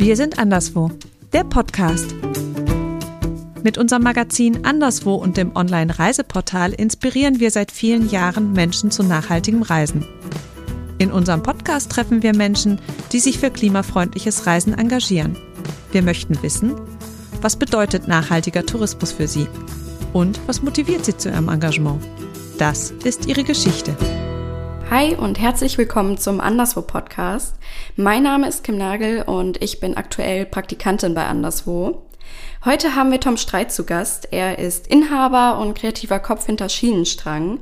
[0.00, 0.90] Wir sind anderswo,
[1.34, 2.14] der Podcast.
[3.62, 9.60] Mit unserem Magazin Anderswo und dem Online-Reiseportal inspirieren wir seit vielen Jahren Menschen zu nachhaltigem
[9.60, 10.06] Reisen.
[10.96, 12.80] In unserem Podcast treffen wir Menschen,
[13.12, 15.36] die sich für klimafreundliches Reisen engagieren.
[15.92, 16.76] Wir möchten wissen,
[17.42, 19.48] was bedeutet nachhaltiger Tourismus für sie
[20.14, 22.02] und was motiviert sie zu ihrem Engagement.
[22.56, 23.94] Das ist ihre Geschichte.
[24.90, 27.54] Hi und herzlich willkommen zum Anderswo Podcast.
[27.94, 32.08] Mein Name ist Kim Nagel und ich bin aktuell Praktikantin bei Anderswo.
[32.64, 34.26] Heute haben wir Tom Streit zu Gast.
[34.32, 37.60] Er ist Inhaber und kreativer Kopf hinter Schienenstrang.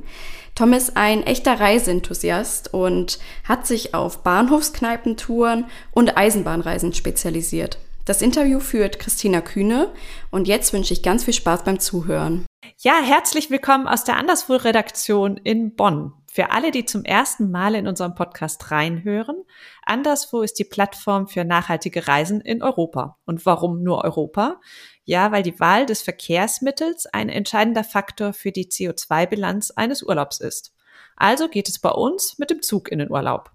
[0.55, 7.77] Tom ist ein echter Reiseenthusiast und hat sich auf Bahnhofskneipentouren und Eisenbahnreisen spezialisiert.
[8.05, 9.91] Das Interview führt Christina Kühne
[10.31, 12.47] und jetzt wünsche ich ganz viel Spaß beim Zuhören.
[12.79, 16.13] Ja, herzlich willkommen aus der Anderswo-Redaktion in Bonn.
[16.31, 19.43] Für alle, die zum ersten Mal in unserem Podcast reinhören,
[19.83, 23.17] Anderswo ist die Plattform für nachhaltige Reisen in Europa.
[23.25, 24.61] Und warum nur Europa?
[25.05, 30.75] Ja, weil die Wahl des Verkehrsmittels ein entscheidender Faktor für die CO2-Bilanz eines Urlaubs ist.
[31.15, 33.51] Also geht es bei uns mit dem Zug in den Urlaub.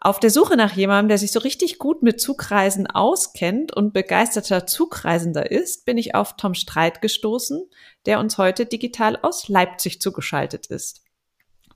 [0.00, 4.66] Auf der Suche nach jemandem, der sich so richtig gut mit Zugreisen auskennt und begeisterter
[4.66, 7.68] Zugreisender ist, bin ich auf Tom Streit gestoßen,
[8.06, 11.02] der uns heute digital aus Leipzig zugeschaltet ist.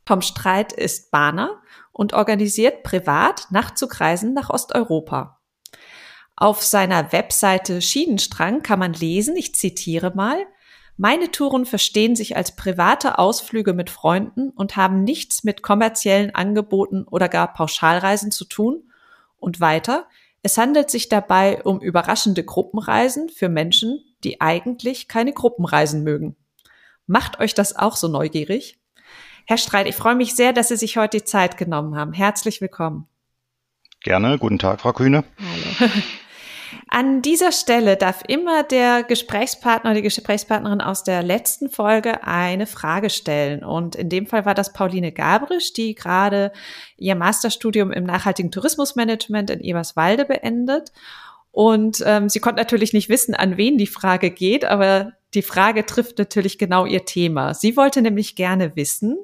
[0.05, 5.41] Tom Streit ist Bahner und organisiert privat Nachtzugreisen nach Osteuropa.
[6.36, 10.39] Auf seiner Webseite Schienenstrang kann man lesen, ich zitiere mal,
[10.97, 17.05] meine Touren verstehen sich als private Ausflüge mit Freunden und haben nichts mit kommerziellen Angeboten
[17.05, 18.91] oder gar Pauschalreisen zu tun.
[19.39, 20.06] Und weiter,
[20.42, 26.37] es handelt sich dabei um überraschende Gruppenreisen für Menschen, die eigentlich keine Gruppenreisen mögen.
[27.06, 28.81] Macht euch das auch so neugierig?
[29.46, 32.12] Herr Streit, ich freue mich sehr, dass Sie sich heute die Zeit genommen haben.
[32.12, 33.06] Herzlich willkommen.
[34.00, 34.38] Gerne.
[34.38, 35.24] Guten Tag, Frau Kühne.
[35.38, 35.92] Hallo.
[36.88, 42.66] An dieser Stelle darf immer der Gesprächspartner oder die Gesprächspartnerin aus der letzten Folge eine
[42.66, 43.64] Frage stellen.
[43.64, 46.52] Und in dem Fall war das Pauline Gabrisch, die gerade
[46.97, 50.92] ihr Masterstudium im nachhaltigen Tourismusmanagement in Eberswalde beendet.
[51.50, 55.86] Und ähm, sie konnte natürlich nicht wissen, an wen die Frage geht, aber die Frage
[55.86, 57.54] trifft natürlich genau ihr Thema.
[57.54, 59.19] Sie wollte nämlich gerne wissen,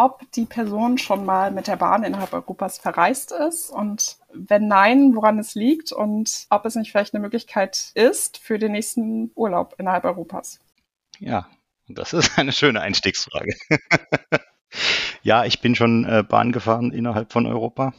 [0.00, 5.14] ob die Person schon mal mit der Bahn innerhalb Europas verreist ist und wenn nein,
[5.14, 9.74] woran es liegt und ob es nicht vielleicht eine Möglichkeit ist für den nächsten Urlaub
[9.76, 10.58] innerhalb Europas.
[11.18, 11.46] Ja,
[11.86, 13.54] das ist eine schöne Einstiegsfrage.
[15.22, 17.92] ja, ich bin schon äh, Bahn gefahren innerhalb von Europa.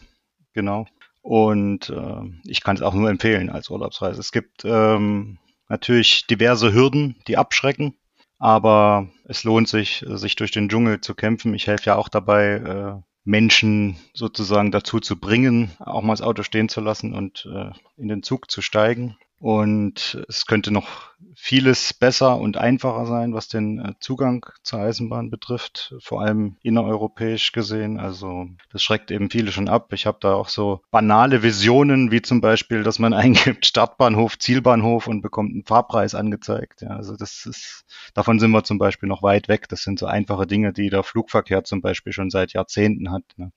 [0.53, 0.87] Genau.
[1.21, 4.19] Und äh, ich kann es auch nur empfehlen als Urlaubsreise.
[4.19, 5.37] Es gibt ähm,
[5.69, 7.95] natürlich diverse Hürden, die abschrecken.
[8.41, 11.53] Aber es lohnt sich, sich durch den Dschungel zu kämpfen.
[11.53, 16.41] Ich helfe ja auch dabei, äh, Menschen sozusagen dazu zu bringen, auch mal das Auto
[16.41, 19.15] stehen zu lassen und äh, in den Zug zu steigen.
[19.41, 20.87] Und es könnte noch
[21.35, 27.51] vieles besser und einfacher sein, was den äh, Zugang zur Eisenbahn betrifft, vor allem innereuropäisch
[27.51, 27.99] gesehen.
[27.99, 29.93] Also das schreckt eben viele schon ab.
[29.93, 35.07] Ich habe da auch so banale Visionen, wie zum Beispiel, dass man eingibt Startbahnhof, Zielbahnhof
[35.07, 36.83] und bekommt einen Fahrpreis angezeigt.
[36.83, 39.67] Ja, also das ist, davon sind wir zum Beispiel noch weit weg.
[39.69, 43.23] Das sind so einfache Dinge, die der Flugverkehr zum Beispiel schon seit Jahrzehnten hat.
[43.37, 43.51] Ne?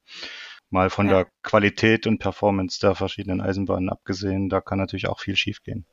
[0.74, 1.12] Mal von ja.
[1.12, 5.86] der Qualität und Performance der verschiedenen Eisenbahnen abgesehen, da kann natürlich auch viel schiefgehen.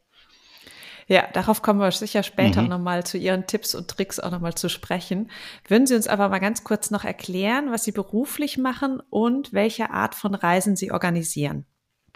[1.07, 2.69] Ja, darauf kommen wir sicher später mhm.
[2.69, 5.29] nochmal zu Ihren Tipps und Tricks auch nochmal zu sprechen.
[5.67, 9.91] Würden Sie uns aber mal ganz kurz noch erklären, was Sie beruflich machen und welche
[9.91, 11.65] Art von Reisen Sie organisieren?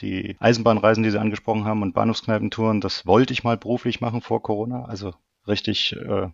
[0.02, 4.42] Die Eisenbahnreisen, die Sie angesprochen haben und Bahnhofskneipentouren, das wollte ich mal beruflich machen vor
[4.42, 5.14] Corona, also
[5.48, 6.30] richtig äh,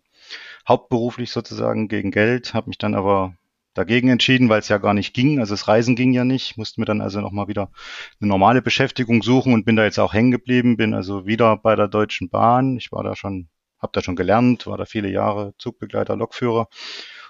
[0.66, 3.36] hauptberuflich sozusagen gegen Geld, habe mich dann aber
[3.74, 5.40] dagegen entschieden, weil es ja gar nicht ging.
[5.40, 6.58] Also das Reisen ging ja nicht.
[6.58, 7.72] Musste mir dann also nochmal wieder
[8.20, 10.78] eine normale Beschäftigung suchen und bin da jetzt auch hängen geblieben.
[10.78, 12.78] Bin also wieder bei der Deutschen Bahn.
[12.78, 13.50] Ich war da schon,
[13.80, 16.68] habe da schon gelernt, war da viele Jahre Zugbegleiter, Lokführer.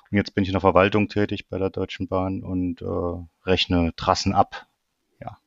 [0.10, 3.94] Und jetzt bin ich in der Verwaltung tätig bei der Deutschen Bahn und äh, rechne
[3.96, 4.68] Trassen ab.
[5.22, 5.38] Ja.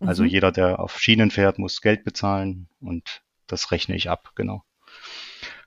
[0.00, 0.30] Also mhm.
[0.30, 4.64] jeder, der auf Schienen fährt, muss Geld bezahlen und das rechne ich ab, genau.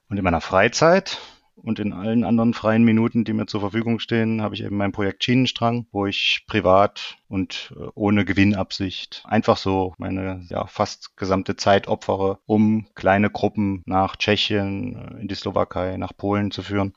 [0.09, 1.19] Und in meiner Freizeit
[1.55, 4.91] und in allen anderen freien Minuten, die mir zur Verfügung stehen, habe ich eben mein
[4.91, 11.55] Projekt Schienenstrang, wo ich privat und äh, ohne Gewinnabsicht einfach so meine ja, fast gesamte
[11.55, 16.94] Zeit opfere, um kleine Gruppen nach Tschechien, äh, in die Slowakei, nach Polen zu führen,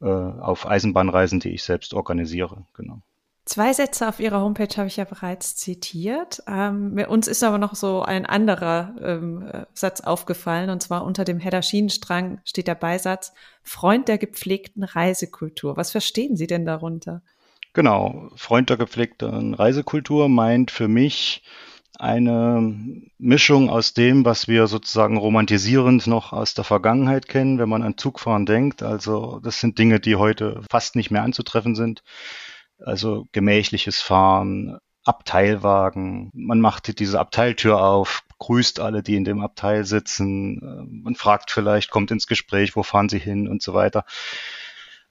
[0.00, 2.66] äh, auf Eisenbahnreisen, die ich selbst organisiere.
[2.74, 3.02] Genau.
[3.44, 6.42] Zwei Sätze auf Ihrer Homepage habe ich ja bereits zitiert.
[6.46, 11.40] Ähm, uns ist aber noch so ein anderer ähm, Satz aufgefallen, und zwar unter dem
[11.40, 15.76] Header Schienenstrang steht der Beisatz Freund der gepflegten Reisekultur.
[15.76, 17.22] Was verstehen Sie denn darunter?
[17.72, 21.42] Genau, Freund der gepflegten Reisekultur meint für mich
[21.98, 22.74] eine
[23.18, 27.98] Mischung aus dem, was wir sozusagen romantisierend noch aus der Vergangenheit kennen, wenn man an
[27.98, 28.82] Zugfahren denkt.
[28.82, 32.02] Also das sind Dinge, die heute fast nicht mehr anzutreffen sind.
[32.84, 36.30] Also gemächliches Fahren, Abteilwagen.
[36.32, 40.58] Man macht diese Abteiltür auf, grüßt alle, die in dem Abteil sitzen.
[40.62, 44.04] Äh, man fragt vielleicht, kommt ins Gespräch, wo fahren Sie hin und so weiter.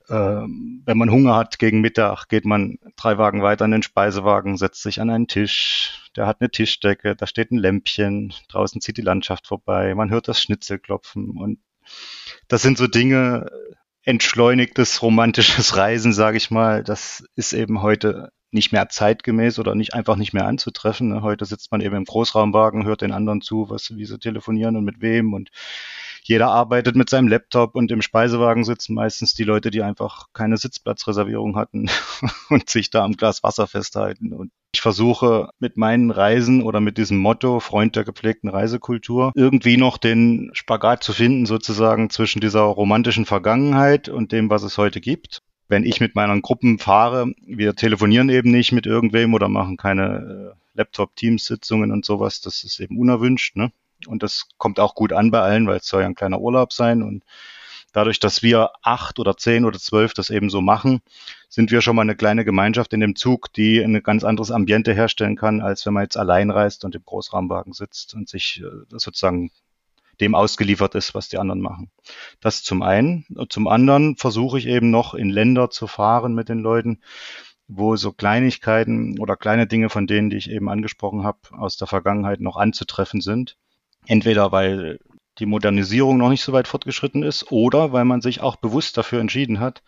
[0.10, 4.58] Ähm, wenn man Hunger hat gegen Mittag, geht man drei Wagen weiter in den Speisewagen,
[4.58, 6.10] setzt sich an einen Tisch.
[6.16, 10.28] Der hat eine Tischdecke, da steht ein Lämpchen, draußen zieht die Landschaft vorbei, man hört
[10.28, 11.60] das Schnitzel klopfen und
[12.48, 13.50] das sind so Dinge,
[14.04, 19.94] entschleunigtes romantisches Reisen, sage ich mal, das ist eben heute nicht mehr zeitgemäß oder nicht
[19.94, 21.10] einfach nicht mehr anzutreffen.
[21.10, 21.22] Ne?
[21.22, 24.84] Heute sitzt man eben im Großraumwagen, hört den anderen zu, was, wie sie telefonieren und
[24.84, 25.50] mit wem und
[26.32, 30.56] jeder arbeitet mit seinem Laptop und im Speisewagen sitzen meistens die Leute, die einfach keine
[30.56, 31.90] Sitzplatzreservierung hatten
[32.50, 34.32] und sich da am Glas Wasser festhalten.
[34.32, 39.76] Und ich versuche mit meinen Reisen oder mit diesem Motto Freund der gepflegten Reisekultur irgendwie
[39.76, 45.02] noch den Spagat zu finden sozusagen zwischen dieser romantischen Vergangenheit und dem, was es heute
[45.02, 49.78] gibt wenn ich mit meinen Gruppen fahre, wir telefonieren eben nicht mit irgendwem oder machen
[49.78, 52.42] keine äh, Laptop-Teams-Sitzungen und sowas.
[52.42, 53.56] Das ist eben unerwünscht.
[53.56, 53.72] Ne?
[54.08, 56.74] Und das kommt auch gut an bei allen, weil es soll ja ein kleiner Urlaub
[56.74, 57.02] sein.
[57.04, 57.24] Und
[57.94, 61.02] dadurch, dass wir acht oder zehn oder zwölf das eben so machen,
[61.50, 64.94] sind wir schon mal eine kleine Gemeinschaft in dem Zug, die ein ganz anderes Ambiente
[64.94, 68.98] herstellen kann, als wenn man jetzt allein reist und im Großrahmenwagen sitzt und sich äh,
[68.98, 69.52] sozusagen
[70.22, 71.90] dem ausgeliefert ist, was die anderen machen.
[72.40, 73.26] Das zum einen.
[73.50, 77.02] Zum anderen versuche ich eben noch in Länder zu fahren mit den Leuten,
[77.68, 81.88] wo so Kleinigkeiten oder kleine Dinge von denen, die ich eben angesprochen habe, aus der
[81.88, 83.58] Vergangenheit noch anzutreffen sind.
[84.08, 85.00] Entweder weil
[85.40, 89.20] die Modernisierung noch nicht so weit fortgeschritten ist oder weil man sich auch bewusst dafür
[89.20, 89.82] entschieden hat,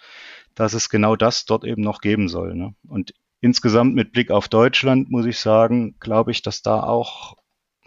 [0.55, 2.55] dass es genau das dort eben noch geben soll.
[2.55, 2.75] Ne?
[2.87, 7.35] Und insgesamt mit Blick auf Deutschland muss ich sagen, glaube ich, dass da auch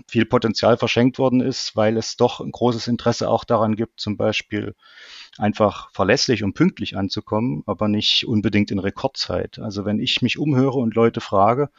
[0.09, 4.17] viel Potenzial verschenkt worden ist, weil es doch ein großes Interesse auch daran gibt, zum
[4.17, 4.75] Beispiel
[5.39, 9.59] einfach verlässlich und pünktlich anzukommen, aber nicht unbedingt in Rekordzeit.
[9.59, 11.71] Also wenn ich mich umhöre und Leute frage,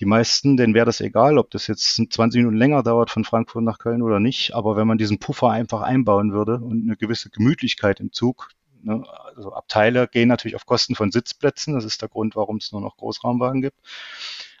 [0.00, 3.62] die meisten, denen wäre das egal, ob das jetzt 20 Minuten länger dauert von Frankfurt
[3.62, 4.54] nach Köln oder nicht.
[4.54, 8.48] Aber wenn man diesen Puffer einfach einbauen würde und eine gewisse Gemütlichkeit im Zug,
[8.82, 9.04] ne,
[9.36, 11.74] also Abteile gehen natürlich auf Kosten von Sitzplätzen.
[11.74, 13.78] Das ist der Grund, warum es nur noch Großraumwagen gibt.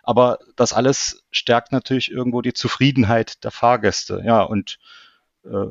[0.02, 4.22] Aber das alles stärkt natürlich irgendwo die Zufriedenheit der Fahrgäste.
[4.24, 4.78] Ja, und
[5.44, 5.66] äh,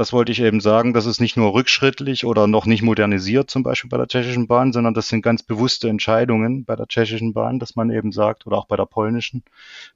[0.00, 3.62] das wollte ich eben sagen, das ist nicht nur rückschrittlich oder noch nicht modernisiert, zum
[3.62, 7.58] Beispiel bei der tschechischen Bahn, sondern das sind ganz bewusste Entscheidungen bei der tschechischen Bahn,
[7.58, 9.44] dass man eben sagt, oder auch bei der polnischen,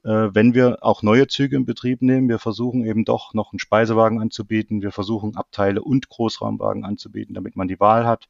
[0.03, 3.57] äh, wenn wir auch neue Züge in Betrieb nehmen, wir versuchen eben doch noch einen
[3.57, 8.29] Speisewagen anzubieten, wir versuchen Abteile und Großraumwagen anzubieten, damit man die Wahl hat.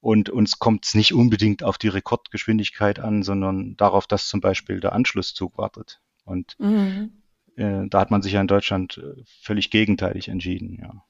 [0.00, 4.78] Und uns kommt es nicht unbedingt auf die Rekordgeschwindigkeit an, sondern darauf, dass zum Beispiel
[4.78, 6.00] der Anschlusszug wartet.
[6.24, 7.10] Und mhm.
[7.56, 11.04] Äh, da hat man sich ja in Deutschland äh, völlig gegenteilig entschieden, ja.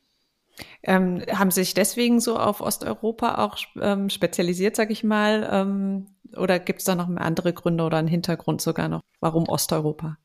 [0.83, 5.47] Ähm, haben Sie sich deswegen so auf Osteuropa auch ähm, spezialisiert, sag ich mal?
[5.53, 9.03] Ähm, oder gibt es da noch andere Gründe oder einen Hintergrund sogar noch?
[9.21, 10.17] Warum Osteuropa?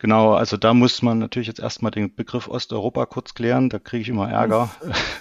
[0.00, 3.68] Genau, also da muss man natürlich jetzt erstmal den Begriff Osteuropa kurz klären.
[3.68, 4.70] Da kriege ich immer Ärger,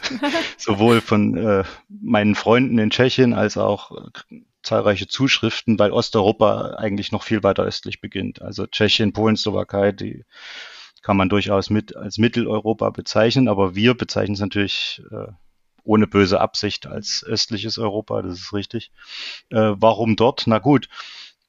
[0.57, 7.11] sowohl von äh, meinen Freunden in Tschechien als auch äh, zahlreiche Zuschriften, weil Osteuropa eigentlich
[7.11, 8.41] noch viel weiter östlich beginnt.
[8.41, 10.23] Also Tschechien, Polen, Slowakei, die
[11.01, 15.27] kann man durchaus mit als Mitteleuropa bezeichnen, aber wir bezeichnen es natürlich äh,
[15.83, 18.91] ohne böse Absicht als östliches Europa, das ist richtig.
[19.49, 20.43] Äh, warum dort?
[20.47, 20.87] Na gut,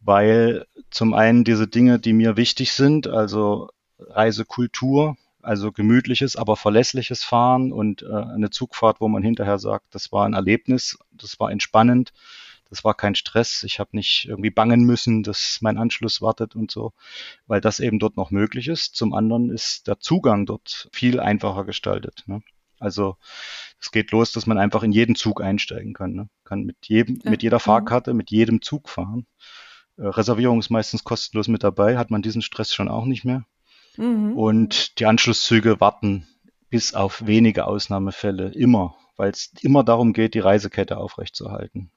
[0.01, 7.25] weil zum einen diese Dinge, die mir wichtig sind, also Reisekultur, also gemütliches, aber verlässliches
[7.25, 11.51] Fahren und äh, eine Zugfahrt, wo man hinterher sagt, das war ein Erlebnis, das war
[11.51, 12.13] entspannend,
[12.69, 16.71] das war kein Stress, ich habe nicht irgendwie bangen müssen, dass mein Anschluss wartet und
[16.71, 16.93] so,
[17.47, 18.95] weil das eben dort noch möglich ist.
[18.95, 22.23] Zum anderen ist der Zugang dort viel einfacher gestaltet.
[22.27, 22.43] Ne?
[22.79, 23.17] Also
[23.81, 26.15] es geht los, dass man einfach in jeden Zug einsteigen kann.
[26.15, 26.29] Ne?
[26.45, 27.31] Kann mit jedem, ja.
[27.31, 27.63] mit jeder mhm.
[27.63, 29.27] Fahrkarte, mit jedem Zug fahren.
[30.01, 33.45] Äh, Reservierung ist meistens kostenlos mit dabei, hat man diesen Stress schon auch nicht mehr.
[33.97, 34.37] Mhm.
[34.37, 36.27] Und die Anschlusszüge warten
[36.71, 41.91] bis auf wenige Ausnahmefälle immer, weil es immer darum geht, die Reisekette aufrechtzuerhalten.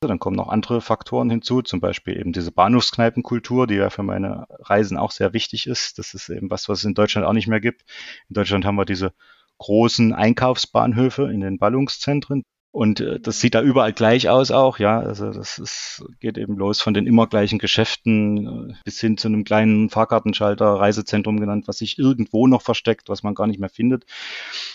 [0.00, 4.46] Dann kommen noch andere Faktoren hinzu, zum Beispiel eben diese Bahnhofskneipenkultur, die ja für meine
[4.48, 5.98] Reisen auch sehr wichtig ist.
[5.98, 7.84] Das ist eben was, was es in Deutschland auch nicht mehr gibt.
[8.28, 9.12] In Deutschland haben wir diese
[9.58, 12.42] großen Einkaufsbahnhöfe in den Ballungszentren.
[12.72, 14.98] Und äh, das sieht da überall gleich aus auch, ja.
[14.98, 19.28] Also das ist, geht eben los von den immer gleichen Geschäften äh, bis hin zu
[19.28, 23.68] einem kleinen Fahrkartenschalter, Reisezentrum genannt, was sich irgendwo noch versteckt, was man gar nicht mehr
[23.68, 24.04] findet,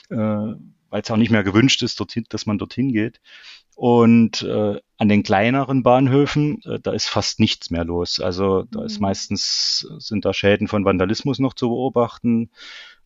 [0.09, 3.19] äh, weil es auch nicht mehr gewünscht ist, dorthin, dass man dorthin geht.
[3.75, 8.19] Und äh, an den kleineren Bahnhöfen, äh, da ist fast nichts mehr los.
[8.19, 9.03] Also da ist mhm.
[9.03, 12.51] meistens, sind da Schäden von Vandalismus noch zu beobachten.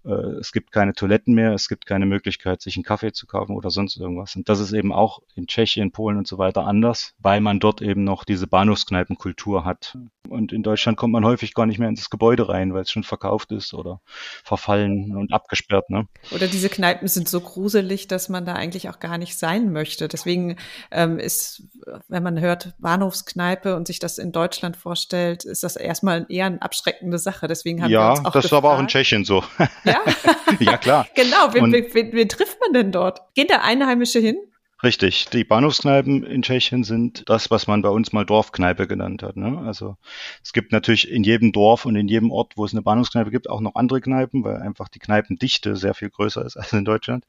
[0.05, 3.55] Äh, es gibt keine Toiletten mehr, es gibt keine Möglichkeit, sich einen Kaffee zu kaufen
[3.55, 4.35] oder sonst irgendwas.
[4.35, 7.81] Und das ist eben auch in Tschechien, Polen und so weiter anders, weil man dort
[7.81, 9.97] eben noch diese Bahnhofskneipenkultur hat.
[10.29, 13.03] Und in Deutschland kommt man häufig gar nicht mehr ins Gebäude rein, weil es schon
[13.03, 14.01] verkauft ist oder
[14.43, 15.89] verfallen und abgesperrt.
[15.89, 16.07] Ne?
[16.31, 20.07] Oder diese Kneipen sind so gruselig, dass man da eigentlich auch gar nicht sein möchte.
[20.07, 20.57] Deswegen
[20.91, 21.63] ähm, ist,
[22.07, 26.61] wenn man hört Bahnhofskneipe und sich das in Deutschland vorstellt, ist das erstmal eher eine
[26.61, 27.47] abschreckende Sache.
[27.47, 29.43] Deswegen haben ja, wir uns auch das ist aber auch in Tschechien so.
[29.83, 29.90] Ja,
[30.59, 31.07] ja klar.
[31.15, 31.53] genau.
[31.53, 33.21] Wen, wen, wen trifft man denn dort?
[33.33, 34.37] Gehen da Einheimische hin?
[34.83, 35.27] Richtig.
[35.29, 39.37] Die Bahnhofskneipen in Tschechien sind das, was man bei uns mal Dorfkneipe genannt hat.
[39.37, 39.59] Ne?
[39.59, 39.95] Also
[40.43, 43.47] es gibt natürlich in jedem Dorf und in jedem Ort, wo es eine Bahnhofskneipe gibt,
[43.47, 47.25] auch noch andere Kneipen, weil einfach die Kneipendichte sehr viel größer ist als in Deutschland.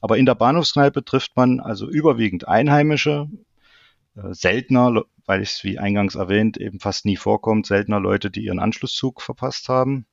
[0.00, 3.28] Aber in der Bahnhofskneipe trifft man also überwiegend Einheimische,
[4.16, 8.60] äh, seltener, weil es wie eingangs erwähnt eben fast nie vorkommt, seltener Leute, die ihren
[8.60, 10.06] Anschlusszug verpasst haben.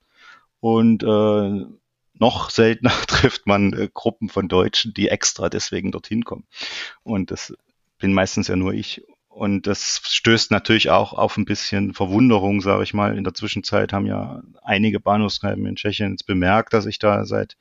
[0.60, 1.66] Und äh,
[2.14, 6.46] noch seltener trifft man äh, Gruppen von Deutschen, die extra deswegen dorthin kommen.
[7.04, 7.54] Und das
[7.98, 9.04] bin meistens ja nur ich.
[9.30, 13.18] Und das stößt natürlich auch auf ein bisschen Verwunderung, sage ich mal.
[13.18, 17.56] In der Zwischenzeit haben ja einige Bahnhofskneipen in Tschechien jetzt bemerkt, dass ich da seit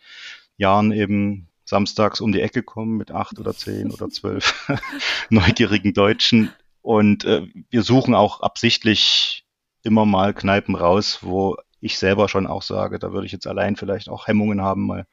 [0.57, 4.69] Jahren eben samstags um die Ecke komme mit acht oder zehn oder zwölf
[5.31, 6.51] neugierigen Deutschen.
[6.83, 9.45] Und äh, wir suchen auch absichtlich
[9.83, 13.77] immer mal Kneipen raus, wo ich selber schon auch sage, da würde ich jetzt allein
[13.77, 15.07] vielleicht auch Hemmungen haben, mal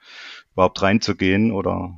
[0.53, 1.97] überhaupt reinzugehen oder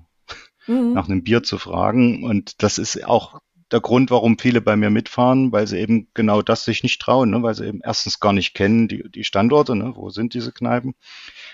[0.67, 0.93] mhm.
[0.93, 2.23] nach einem Bier zu fragen.
[2.23, 6.41] Und das ist auch der Grund, warum viele bei mir mitfahren, weil sie eben genau
[6.41, 7.43] das sich nicht trauen, ne?
[7.43, 9.93] weil sie eben erstens gar nicht kennen die, die Standorte, ne?
[9.95, 10.95] wo sind diese Kneipen,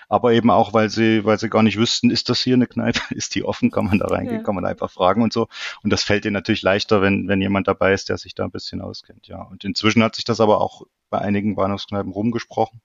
[0.08, 3.02] aber eben auch, weil sie, weil sie gar nicht wüssten, ist das hier eine Kneipe,
[3.10, 4.44] ist die offen, kann man da reingehen, ja.
[4.44, 5.48] kann man einfach fragen und so.
[5.84, 8.52] Und das fällt ihnen natürlich leichter, wenn, wenn jemand dabei ist, der sich da ein
[8.52, 9.42] bisschen auskennt, ja.
[9.42, 12.82] Und inzwischen hat sich das aber auch bei einigen Bahnhofskneipen rumgesprochen.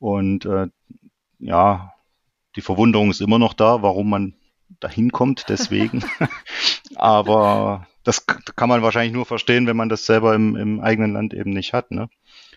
[0.00, 0.68] Und äh,
[1.38, 1.92] ja,
[2.56, 4.34] die Verwunderung ist immer noch da, warum man
[4.80, 6.04] dahin kommt, deswegen.
[6.96, 11.34] aber das kann man wahrscheinlich nur verstehen, wenn man das selber im, im eigenen Land
[11.34, 11.90] eben nicht hat.
[11.90, 12.08] Ne?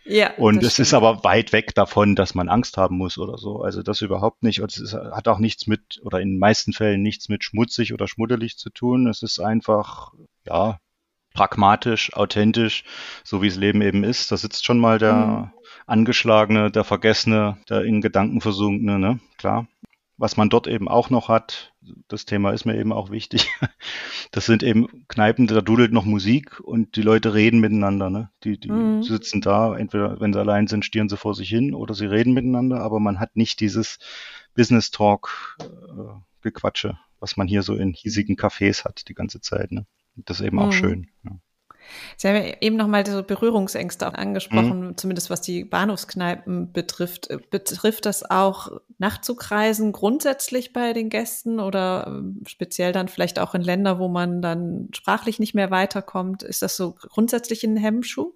[0.05, 3.61] Ja, und es ist aber weit weg davon, dass man Angst haben muss oder so.
[3.61, 4.61] Also das überhaupt nicht.
[4.61, 7.93] Und es ist, hat auch nichts mit, oder in den meisten Fällen nichts mit schmutzig
[7.93, 9.07] oder schmuddelig zu tun.
[9.07, 10.13] Es ist einfach,
[10.45, 10.79] ja,
[11.33, 12.83] pragmatisch, authentisch,
[13.23, 14.31] so wie es Leben eben ist.
[14.31, 15.51] Da sitzt schon mal der mhm.
[15.85, 19.19] Angeschlagene, der Vergessene, der in Gedanken versunkene, ne?
[19.37, 19.67] Klar
[20.17, 21.73] was man dort eben auch noch hat,
[22.07, 23.49] das Thema ist mir eben auch wichtig,
[24.31, 28.09] das sind eben Kneipen, da dudelt noch Musik und die Leute reden miteinander.
[28.09, 28.29] Ne?
[28.43, 29.03] Die, die mhm.
[29.03, 32.33] sitzen da, entweder wenn sie allein sind, stieren sie vor sich hin oder sie reden
[32.33, 33.99] miteinander, aber man hat nicht dieses
[34.55, 35.65] Business Talk äh,
[36.41, 39.71] Gequatsche, was man hier so in hiesigen Cafés hat die ganze Zeit.
[39.71, 39.85] Ne?
[40.15, 40.63] Das ist eben mhm.
[40.63, 41.09] auch schön.
[41.23, 41.31] Ja.
[42.17, 44.97] Sie haben ja eben nochmal so Berührungsängste auch angesprochen, mhm.
[44.97, 47.29] zumindest was die Bahnhofskneipen betrifft.
[47.49, 53.61] Betrifft das auch Nachtzugreisen grundsätzlich bei den Gästen oder ähm, speziell dann vielleicht auch in
[53.61, 56.43] Länder, wo man dann sprachlich nicht mehr weiterkommt?
[56.43, 58.33] Ist das so grundsätzlich ein Hemmschuh?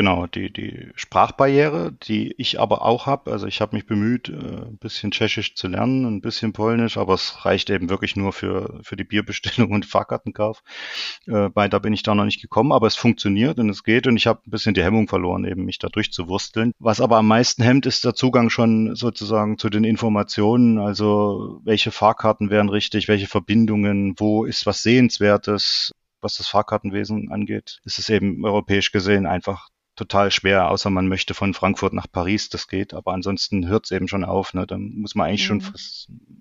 [0.00, 3.30] Genau, die, die Sprachbarriere, die ich aber auch habe.
[3.30, 7.12] Also ich habe mich bemüht, äh, ein bisschen Tschechisch zu lernen, ein bisschen Polnisch, aber
[7.12, 10.62] es reicht eben wirklich nur für, für die Bierbestellung und Fahrkartenkauf.
[11.26, 14.16] Äh, da bin ich da noch nicht gekommen, aber es funktioniert und es geht und
[14.16, 16.72] ich habe ein bisschen die Hemmung verloren, eben mich da durchzuwursteln.
[16.78, 20.78] Was aber am meisten hemmt, ist der Zugang schon sozusagen zu den Informationen.
[20.78, 25.92] Also welche Fahrkarten wären richtig, welche Verbindungen, wo ist was Sehenswertes,
[26.22, 29.68] was das Fahrkartenwesen angeht, ist es eben europäisch gesehen einfach
[30.00, 33.90] total schwer, außer man möchte von Frankfurt nach Paris, das geht, aber ansonsten hört es
[33.90, 34.54] eben schon auf.
[34.54, 34.66] Ne?
[34.66, 35.60] Dann muss man eigentlich mhm.
[35.60, 35.74] schon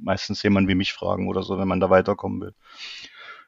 [0.02, 2.54] meistens jemanden wie mich fragen oder so, wenn man da weiterkommen will.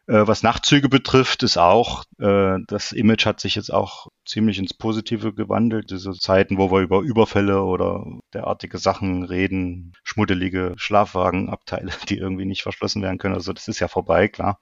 [0.08, 4.74] Äh, was Nachtzüge betrifft, ist auch, äh, das Image hat sich jetzt auch ziemlich ins
[4.74, 5.92] Positive gewandelt.
[5.92, 12.64] Diese Zeiten, wo wir über Überfälle oder derartige Sachen reden, schmuddelige Schlafwagenabteile, die irgendwie nicht
[12.64, 13.36] verschlossen werden können.
[13.36, 14.60] Also das ist ja vorbei, klar.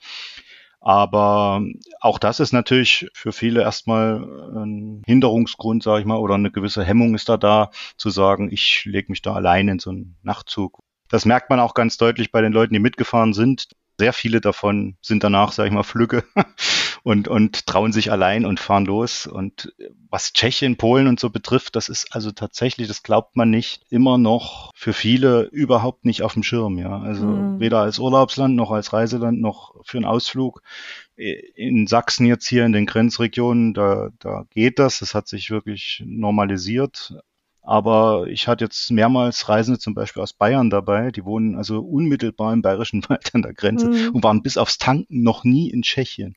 [0.81, 1.61] Aber
[1.99, 4.23] auch das ist natürlich für viele erstmal
[4.55, 8.85] ein Hinderungsgrund, sage ich mal, oder eine gewisse Hemmung ist da da, zu sagen, ich
[8.85, 10.79] lege mich da allein in so einen Nachtzug.
[11.09, 13.67] Das merkt man auch ganz deutlich bei den Leuten, die mitgefahren sind.
[13.97, 16.23] Sehr viele davon sind danach, sage ich mal, flügge
[17.03, 19.27] und, und trauen sich allein und fahren los.
[19.27, 19.73] Und
[20.09, 24.17] was Tschechien, Polen und so betrifft, das ist also tatsächlich, das glaubt man nicht, immer
[24.17, 26.77] noch für viele überhaupt nicht auf dem Schirm.
[26.77, 27.59] Ja, also mhm.
[27.59, 30.61] weder als Urlaubsland noch als Reiseland noch für einen Ausflug.
[31.15, 34.99] In Sachsen jetzt hier in den Grenzregionen, da, da geht das.
[34.99, 37.13] Das hat sich wirklich normalisiert.
[37.61, 42.53] Aber ich hatte jetzt mehrmals Reisende zum Beispiel aus Bayern dabei, die wohnen also unmittelbar
[42.53, 44.09] im Bayerischen Wald an der Grenze mhm.
[44.15, 46.35] und waren bis aufs Tanken noch nie in Tschechien.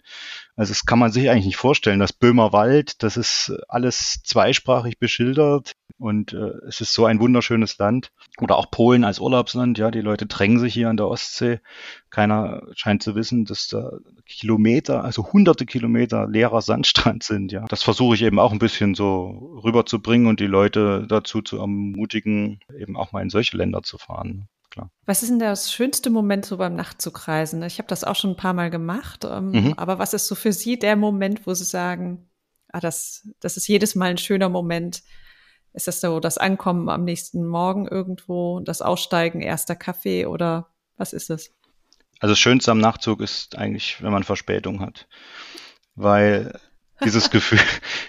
[0.57, 2.01] Also das kann man sich eigentlich nicht vorstellen.
[2.01, 8.11] Das Böhmerwald, das ist alles zweisprachig beschildert und äh, es ist so ein wunderschönes Land.
[8.41, 11.61] Oder auch Polen als Urlaubsland, ja, die Leute drängen sich hier an der Ostsee.
[12.11, 13.93] Keiner scheint zu wissen, dass da
[14.27, 17.65] Kilometer, also hunderte Kilometer leerer Sandstrand sind, ja.
[17.69, 22.61] Das versuche ich eben auch ein bisschen so rüberzubringen und die Leute dazu zu ermutigen,
[22.77, 24.91] eben auch mal in solche Länder zu fahren klar.
[25.07, 27.63] Was ist denn das schönste Moment so beim Nachtzugreisen?
[27.63, 29.75] Ich habe das auch schon ein paar Mal gemacht, ähm, mhm.
[29.77, 32.29] aber was ist so für Sie der Moment, wo Sie sagen,
[32.73, 35.03] ah, das, das ist jedes Mal ein schöner Moment?
[35.75, 41.13] Ist das so das Ankommen am nächsten Morgen irgendwo, das Aussteigen, erster Kaffee oder was
[41.13, 41.51] ist es?
[42.21, 45.09] Also das Schönste am Nachtzug ist eigentlich, wenn man Verspätung hat.
[45.95, 46.53] Weil
[47.05, 47.59] dieses Gefühl.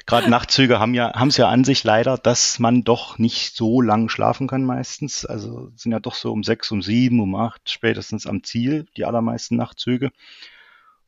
[0.05, 3.82] Gerade Nachtzüge haben ja, haben es ja an sich leider, dass man doch nicht so
[3.82, 5.25] lang schlafen kann meistens.
[5.25, 9.05] Also sind ja doch so um sechs, um sieben, um acht spätestens am Ziel, die
[9.05, 10.12] allermeisten Nachtzüge.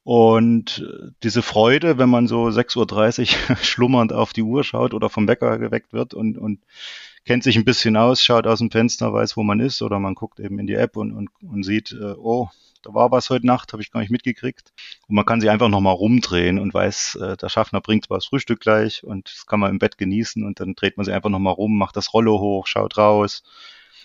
[0.06, 0.88] Und
[1.24, 5.58] diese Freude, wenn man so 6.30 Uhr schlummernd auf die Uhr schaut oder vom Wecker
[5.58, 6.60] geweckt wird und, und
[7.26, 10.14] kennt sich ein bisschen aus, schaut aus dem Fenster, weiß, wo man ist, oder man
[10.14, 12.50] guckt eben in die App und, und, und sieht, äh, oh,
[12.84, 14.74] da war was heute Nacht, habe ich gar nicht mitgekriegt.
[15.08, 18.28] Und man kann sich einfach nochmal rumdrehen und weiß, äh, der Schaffner bringt zwar das
[18.28, 21.32] Frühstück gleich und das kann man im Bett genießen und dann dreht man sich einfach
[21.32, 23.42] nochmal rum, macht das Rollo hoch, schaut raus.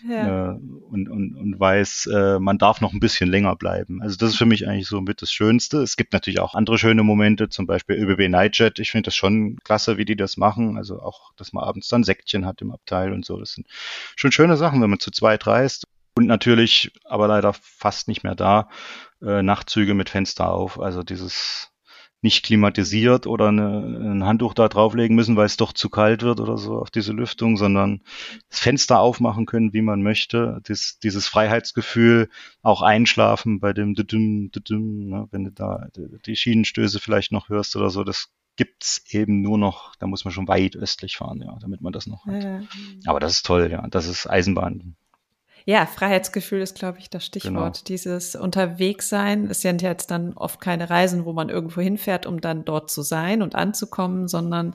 [0.09, 0.52] Ja.
[0.52, 0.59] Äh,
[0.90, 4.02] und, und, und weiß, äh, man darf noch ein bisschen länger bleiben.
[4.02, 5.78] Also das ist für mich eigentlich so mit das Schönste.
[5.78, 8.78] Es gibt natürlich auch andere schöne Momente, zum Beispiel ÖBB Nightjet.
[8.78, 10.76] Ich finde das schon klasse, wie die das machen.
[10.76, 13.38] Also auch, dass man abends dann Säckchen hat im Abteil und so.
[13.38, 13.66] Das sind
[14.16, 15.87] schon schöne Sachen, wenn man zu zweit reist.
[16.16, 18.69] Und natürlich, aber leider fast nicht mehr da,
[19.23, 20.80] äh, Nachtzüge mit Fenster auf.
[20.80, 21.69] Also dieses
[22.22, 26.40] nicht klimatisiert oder eine, ein Handtuch da drauflegen müssen, weil es doch zu kalt wird
[26.40, 28.02] oder so auf diese Lüftung, sondern
[28.50, 30.60] das Fenster aufmachen können, wie man möchte.
[30.68, 32.28] Dies, dieses Freiheitsgefühl,
[32.62, 35.88] auch einschlafen bei dem Düdüm, Düdüm, ne, wenn du da
[36.26, 40.32] die Schienenstöße vielleicht noch hörst oder so, das gibt's eben nur noch, da muss man
[40.32, 42.44] schon weit östlich fahren, ja, damit man das noch hat.
[42.44, 42.60] Ja.
[43.06, 44.96] Aber das ist toll, ja, das ist Eisenbahn.
[45.64, 47.53] Ja, Freiheitsgefühl ist, glaube ich, das Stichwort.
[47.53, 47.85] Genau.
[47.87, 52.64] Dieses Unterwegssein ist ja jetzt dann oft keine Reisen, wo man irgendwo hinfährt, um dann
[52.64, 54.75] dort zu sein und anzukommen, sondern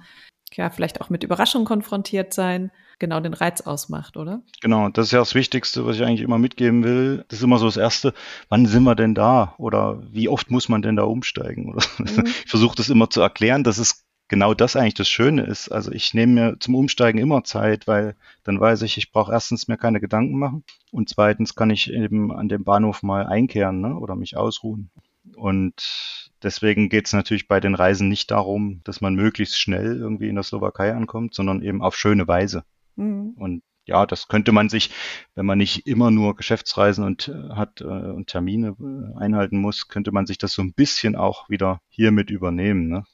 [0.54, 4.42] ja, vielleicht auch mit Überraschungen konfrontiert sein, genau den Reiz ausmacht, oder?
[4.62, 7.26] Genau, das ist ja das Wichtigste, was ich eigentlich immer mitgeben will.
[7.28, 8.14] Das ist immer so das Erste,
[8.50, 9.54] wann sind wir denn da?
[9.58, 11.76] Oder wie oft muss man denn da umsteigen?
[11.98, 12.26] Mhm.
[12.26, 15.70] Ich versuche das immer zu erklären, dass es genau das eigentlich das Schöne ist.
[15.70, 19.68] Also ich nehme mir zum Umsteigen immer Zeit, weil dann weiß ich, ich brauche erstens
[19.68, 23.98] mir keine Gedanken machen und zweitens kann ich eben an dem Bahnhof mal einkehren ne,
[23.98, 24.90] oder mich ausruhen.
[25.36, 30.30] Und deswegen geht es natürlich bei den Reisen nicht darum, dass man möglichst schnell irgendwie
[30.30, 32.64] in der Slowakei ankommt, sondern eben auf schöne Weise.
[32.96, 33.34] Mhm.
[33.38, 34.90] Und ja, das könnte man sich,
[35.36, 39.88] wenn man nicht immer nur Geschäftsreisen und äh, hat äh, und Termine äh, einhalten muss,
[39.88, 42.88] könnte man sich das so ein bisschen auch wieder hiermit übernehmen.
[42.88, 43.06] Ne?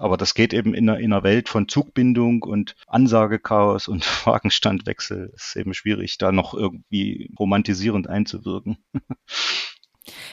[0.00, 5.30] Aber das geht eben in einer, in einer Welt von Zugbindung und Ansagechaos und Wagenstandwechsel.
[5.34, 8.78] ist eben schwierig, da noch irgendwie romantisierend einzuwirken.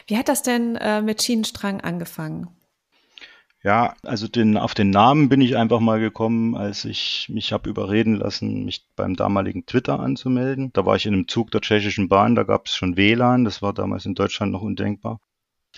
[0.07, 2.47] Wie hat das denn äh, mit Schienenstrang angefangen?
[3.61, 7.69] Ja, also den, auf den Namen bin ich einfach mal gekommen, als ich mich habe
[7.69, 10.71] überreden lassen, mich beim damaligen Twitter anzumelden.
[10.71, 13.61] Da war ich in einem Zug der tschechischen Bahn, da gab es schon WLAN, das
[13.61, 15.19] war damals in Deutschland noch undenkbar.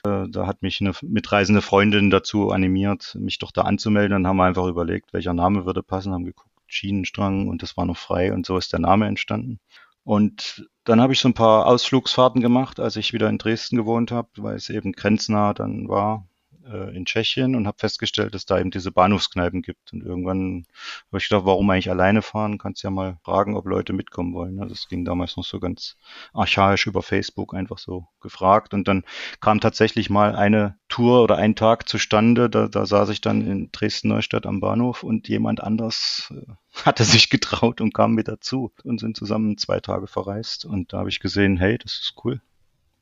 [0.06, 4.12] Äh, da hat mich eine mitreisende Freundin dazu animiert, mich doch da anzumelden.
[4.12, 7.86] Dann haben wir einfach überlegt, welcher Name würde passen, haben geguckt, Schienenstrang und das war
[7.86, 9.60] noch frei und so ist der Name entstanden.
[10.04, 14.12] Und dann habe ich so ein paar Ausflugsfahrten gemacht, als ich wieder in Dresden gewohnt
[14.12, 16.29] habe, weil es eben grenznah dann war
[16.70, 19.94] äh, in Tschechien und habe festgestellt, dass da eben diese Bahnhofskneipen gibt.
[19.94, 20.66] Und irgendwann
[21.08, 22.58] habe ich gedacht, warum eigentlich alleine fahren?
[22.58, 24.56] Kannst ja mal fragen, ob Leute mitkommen wollen.
[24.56, 24.68] Ne?
[24.68, 25.98] Das ging damals noch so ganz
[26.34, 28.74] archaisch über Facebook einfach so gefragt.
[28.74, 29.04] Und dann
[29.42, 32.50] kam tatsächlich mal eine Tour oder ein Tag zustande.
[32.50, 36.52] Da, da saß ich dann in Dresden-Neustadt am Bahnhof und jemand anders äh,
[36.86, 40.66] hatte sich getraut und kam mit dazu und sind zusammen zwei Tage verreist.
[40.66, 42.42] Und da habe ich gesehen, hey, das ist cool.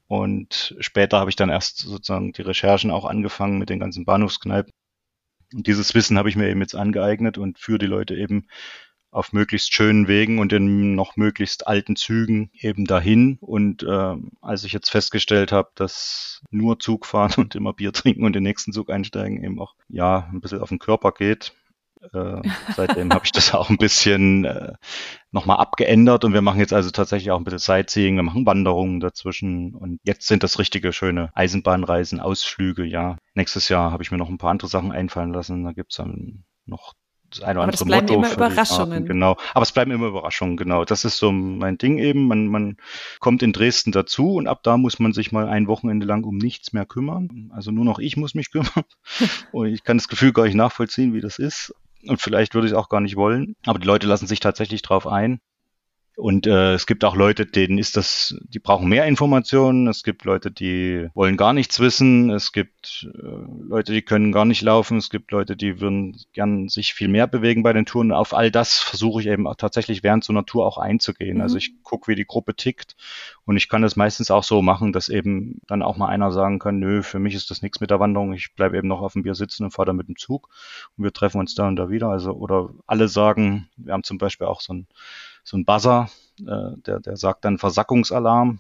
[0.08, 4.72] Und später habe ich dann erst sozusagen die Recherchen auch angefangen mit den ganzen Bahnhofskneipen.
[5.54, 8.48] Und dieses Wissen habe ich mir eben jetzt angeeignet und führe die Leute eben
[9.12, 13.38] auf möglichst schönen Wegen und in noch möglichst alten Zügen eben dahin.
[13.40, 18.26] Und äh, als ich jetzt festgestellt habe, dass nur Zug fahren und immer Bier trinken
[18.26, 21.54] und den nächsten Zug einsteigen eben auch ja ein bisschen auf den Körper geht,
[22.14, 22.42] äh,
[22.76, 24.74] seitdem habe ich das auch ein bisschen äh,
[25.32, 29.00] nochmal abgeändert und wir machen jetzt also tatsächlich auch ein bisschen Sightseeing, wir machen Wanderungen
[29.00, 33.18] dazwischen und jetzt sind das richtige schöne Eisenbahnreisen, Ausflüge, ja.
[33.34, 36.44] Nächstes Jahr habe ich mir noch ein paar andere Sachen einfallen lassen, da gibt's dann
[36.66, 36.94] noch
[37.30, 38.20] das eine oder Aber andere es bleiben Motto.
[38.20, 39.06] immer Überraschungen.
[39.06, 39.38] Genau.
[39.54, 40.86] Aber es bleiben immer Überraschungen, genau.
[40.86, 42.28] Das ist so mein Ding eben.
[42.28, 42.78] Man, man
[43.20, 46.38] kommt in Dresden dazu und ab da muss man sich mal ein Wochenende lang um
[46.38, 47.52] nichts mehr kümmern.
[47.54, 48.86] Also nur noch ich muss mich kümmern.
[49.52, 51.74] und ich kann das Gefühl gar nicht nachvollziehen, wie das ist.
[52.06, 53.56] Und vielleicht würde ich es auch gar nicht wollen.
[53.66, 55.40] Aber die Leute lassen sich tatsächlich drauf ein.
[56.18, 59.86] Und äh, es gibt auch Leute, denen ist das, die brauchen mehr Informationen.
[59.86, 62.32] Es gibt Leute, die wollen gar nichts wissen.
[62.32, 63.28] Es gibt äh,
[63.68, 64.98] Leute, die können gar nicht laufen.
[64.98, 68.12] Es gibt Leute, die würden gern sich viel mehr bewegen bei den Touren.
[68.12, 71.38] Auf all das versuche ich eben auch tatsächlich während so einer Tour auch einzugehen.
[71.38, 71.42] Mhm.
[71.44, 72.96] Also ich gucke, wie die Gruppe tickt.
[73.46, 76.58] Und ich kann das meistens auch so machen, dass eben dann auch mal einer sagen
[76.58, 78.34] kann, nö, für mich ist das nichts mit der Wanderung.
[78.34, 80.50] Ich bleibe eben noch auf dem Bier sitzen und fahre dann mit dem Zug.
[80.98, 82.10] Und wir treffen uns da und da wieder.
[82.10, 84.88] Also, oder alle sagen, wir haben zum Beispiel auch so ein
[85.48, 86.10] so ein Buzzer,
[86.42, 88.60] äh, der, der sagt dann Versackungsalarm.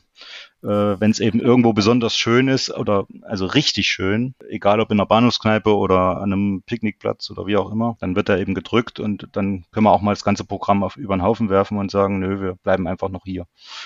[0.63, 4.99] Äh, Wenn es eben irgendwo besonders schön ist oder also richtig schön, egal ob in
[4.99, 8.99] einer Bahnhofskneipe oder an einem Picknickplatz oder wie auch immer, dann wird er eben gedrückt
[8.99, 11.91] und dann können wir auch mal das ganze Programm auf über den Haufen werfen und
[11.91, 13.45] sagen, nö, wir bleiben einfach noch hier.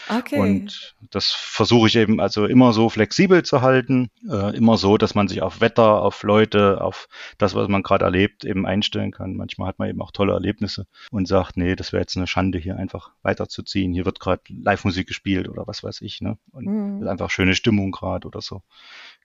[0.09, 0.39] Okay.
[0.39, 5.13] Und das versuche ich eben also immer so flexibel zu halten, äh, immer so, dass
[5.13, 9.35] man sich auf Wetter, auf Leute, auf das, was man gerade erlebt, eben einstellen kann.
[9.35, 12.59] Manchmal hat man eben auch tolle Erlebnisse und sagt, nee, das wäre jetzt eine Schande,
[12.59, 13.93] hier einfach weiterzuziehen.
[13.93, 16.37] Hier wird gerade Live-Musik gespielt oder was weiß ich, ne?
[16.51, 17.01] Und Mhm.
[17.01, 18.61] ist einfach schöne Stimmung gerade oder so.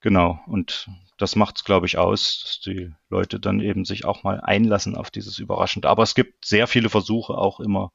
[0.01, 0.41] Genau.
[0.47, 4.41] Und das macht es, glaube ich, aus, dass die Leute dann eben sich auch mal
[4.41, 5.89] einlassen auf dieses Überraschende.
[5.89, 7.93] Aber es gibt sehr viele Versuche auch immer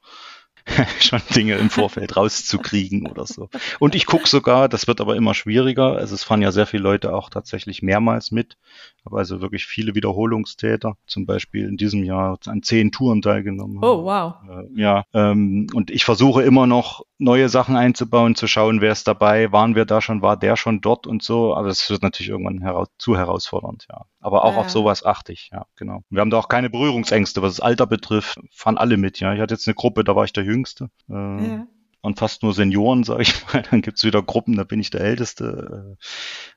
[1.00, 3.50] schon Dinge im Vorfeld rauszukriegen oder so.
[3.80, 5.96] Und ich gucke sogar, das wird aber immer schwieriger.
[5.98, 8.58] Also es fahren ja sehr viele Leute auch tatsächlich mehrmals mit,
[9.04, 10.96] aber also wirklich viele Wiederholungstäter.
[11.08, 13.80] Zum Beispiel in diesem Jahr an zehn Touren teilgenommen.
[13.82, 14.36] Oh, wow.
[14.50, 19.08] Äh, Ja, ähm, und ich versuche immer noch neue Sachen einzubauen, zu schauen, wer ist
[19.08, 21.56] dabei, waren wir da schon, war der schon dort und so.
[21.56, 24.06] Aber das wird natürlich irgendwann heraus zu herausfordernd, ja.
[24.20, 24.60] Aber auch Ja.
[24.60, 26.04] auf sowas achte ich, ja, genau.
[26.10, 29.34] Wir haben da auch keine Berührungsängste, was das Alter betrifft, fahren alle mit, ja.
[29.34, 30.90] Ich hatte jetzt eine Gruppe, da war ich der Jüngste.
[31.10, 31.68] Äh, Ja.
[32.04, 33.62] und fast nur Senioren, sage ich mal.
[33.72, 35.96] Dann gibt's wieder Gruppen, da bin ich der Älteste.
[36.00, 36.06] Äh,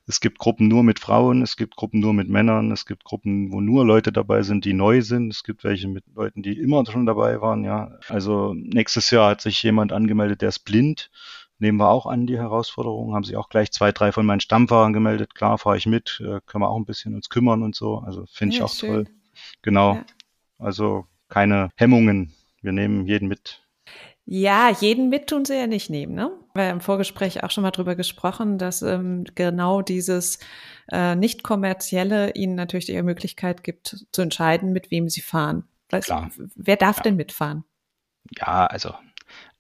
[0.07, 3.53] Es gibt Gruppen nur mit Frauen, es gibt Gruppen nur mit Männern, es gibt Gruppen,
[3.53, 5.31] wo nur Leute dabei sind, die neu sind.
[5.33, 7.93] Es gibt welche mit Leuten, die immer schon dabei waren, ja.
[8.09, 11.11] Also nächstes Jahr hat sich jemand angemeldet, der ist blind.
[11.59, 14.93] Nehmen wir auch an die Herausforderung, haben sich auch gleich zwei, drei von meinen Stammfahrern
[14.93, 15.35] gemeldet.
[15.35, 17.99] Klar, fahre ich mit, äh, können wir auch ein bisschen uns kümmern und so.
[17.99, 18.91] Also finde ich Ja, auch schön.
[18.91, 19.07] toll.
[19.63, 19.95] Genau.
[19.95, 20.05] Ja.
[20.59, 22.33] Also keine Hemmungen.
[22.61, 23.63] Wir nehmen jeden mit.
[24.27, 26.31] Ja, jeden mit tun sie ja nicht nehmen, ne?
[26.55, 30.39] Wir haben im Vorgespräch auch schon mal drüber gesprochen, dass ähm, genau dieses
[30.91, 35.65] äh, nicht kommerzielle ihnen natürlich die Möglichkeit gibt, zu entscheiden, mit wem sie fahren.
[35.91, 36.31] Weißt, Klar.
[36.55, 37.03] Wer darf Ja.
[37.03, 37.65] denn mitfahren?
[38.39, 38.95] Ja, also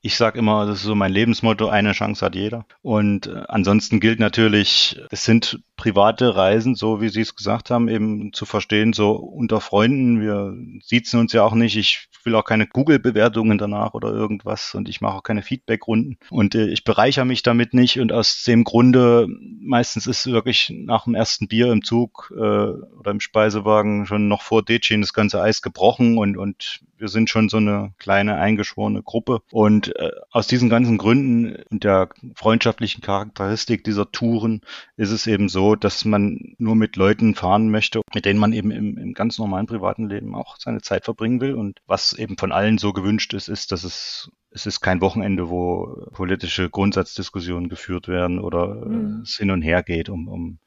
[0.00, 2.66] ich sage immer, das ist so mein Lebensmotto, eine Chance hat jeder.
[2.82, 7.90] Und äh, ansonsten gilt natürlich, es sind private Reisen, so wie Sie es gesagt haben,
[7.90, 10.18] eben zu verstehen, so unter Freunden.
[10.18, 11.76] Wir siezen uns ja auch nicht.
[11.76, 16.16] Ich will auch keine Google-Bewertungen danach oder irgendwas und ich mache auch keine Feedback-Runden.
[16.30, 18.00] Und äh, ich bereichere mich damit nicht.
[18.00, 19.26] Und aus dem Grunde,
[19.60, 24.40] meistens ist wirklich nach dem ersten Bier im Zug äh, oder im Speisewagen schon noch
[24.40, 29.02] vor Decin das ganze Eis gebrochen und, und wir sind schon so eine kleine eingeschworene
[29.02, 29.42] Gruppe.
[29.50, 34.62] Und äh, aus diesen ganzen Gründen und der freundschaftlichen Charakteristik dieser Touren
[34.96, 38.70] ist es eben so, dass man nur mit Leuten fahren möchte, mit denen man eben
[38.70, 41.54] im, im ganz normalen privaten Leben auch seine Zeit verbringen will.
[41.54, 45.50] Und was eben von allen so gewünscht ist, ist, dass es es ist kein Wochenende,
[45.50, 49.18] wo politische Grundsatzdiskussionen geführt werden oder Mhm.
[49.18, 50.58] äh, es hin und her geht um, um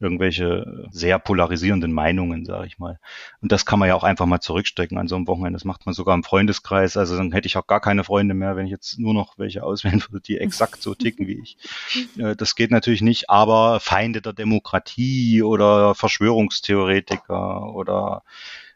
[0.00, 2.98] irgendwelche sehr polarisierenden Meinungen, sage ich mal.
[3.40, 5.56] Und das kann man ja auch einfach mal zurückstecken an so einem Wochenende.
[5.56, 6.96] Das macht man sogar im Freundeskreis.
[6.96, 9.64] Also dann hätte ich auch gar keine Freunde mehr, wenn ich jetzt nur noch welche
[9.64, 11.56] auswählen würde, die exakt so ticken wie ich.
[12.18, 18.22] Äh, Das geht natürlich nicht, aber Feinde der Demokratie oder Verschwörungstheoretiker oder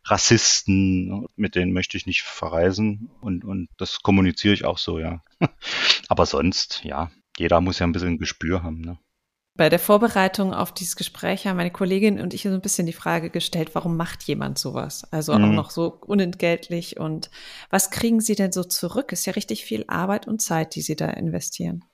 [0.08, 5.22] Rassisten, mit denen möchte ich nicht verreisen und, und das kommuniziere ich auch so, ja.
[6.08, 8.98] Aber sonst, ja, jeder muss ja ein bisschen ein Gespür haben, ne?
[9.56, 12.92] Bei der Vorbereitung auf dieses Gespräch haben meine Kollegin und ich so ein bisschen die
[12.92, 15.10] Frage gestellt, warum macht jemand sowas?
[15.12, 15.54] Also auch Mhm.
[15.54, 17.30] noch so unentgeltlich und
[17.70, 19.12] was kriegen Sie denn so zurück?
[19.12, 21.84] Ist ja richtig viel Arbeit und Zeit, die Sie da investieren.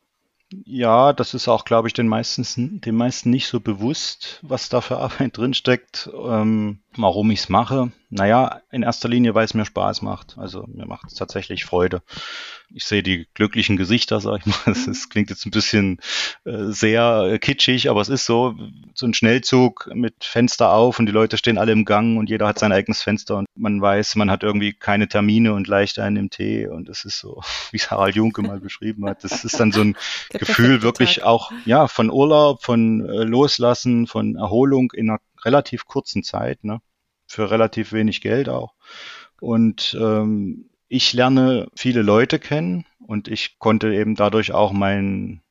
[0.67, 4.81] Ja, das ist auch, glaube ich, den meisten, den meisten nicht so bewusst, was da
[4.81, 7.93] für Arbeit drinsteckt, ähm, warum ich es mache.
[8.11, 10.37] Naja, in erster Linie, weil es mir Spaß macht.
[10.37, 12.03] Also mir macht es tatsächlich Freude.
[12.75, 14.73] Ich sehe die glücklichen Gesichter, sag ich mal.
[14.87, 15.99] Ist, klingt jetzt ein bisschen
[16.45, 18.55] äh, sehr äh, kitschig, aber es ist so,
[18.95, 22.47] so ein Schnellzug mit Fenster auf und die Leute stehen alle im Gang und jeder
[22.49, 26.17] hat sein eigenes Fenster und man weiß, man hat irgendwie keine Termine und leicht einen
[26.17, 29.25] im Tee und es ist so, wie es Harald Junke mal beschrieben hat.
[29.25, 29.97] Das ist dann so ein
[30.31, 31.25] Gefühl wirklich Tag.
[31.25, 36.81] auch, ja, von Urlaub, von äh, Loslassen, von Erholung in einer relativ kurzen Zeit, ne?
[37.27, 38.75] Für relativ wenig Geld auch.
[39.41, 45.43] Und ähm, ich lerne viele Leute kennen und ich konnte eben dadurch auch meinen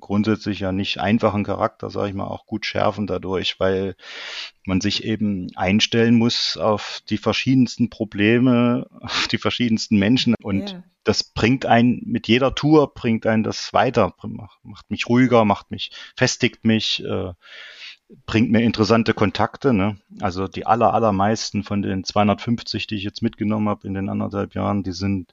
[0.00, 3.94] grundsätzlich ja nicht einfachen Charakter, sage ich mal, auch gut schärfen dadurch, weil
[4.64, 10.84] man sich eben einstellen muss auf die verschiedensten Probleme, auf die verschiedensten Menschen und yeah.
[11.04, 14.14] das bringt einen mit jeder Tour bringt einen das weiter,
[14.62, 17.32] macht mich ruhiger, macht mich festigt mich, äh,
[18.26, 19.72] bringt mir interessante Kontakte.
[19.72, 19.96] Ne?
[20.20, 24.54] Also die aller, allermeisten von den 250, die ich jetzt mitgenommen habe in den anderthalb
[24.54, 25.32] Jahren, die sind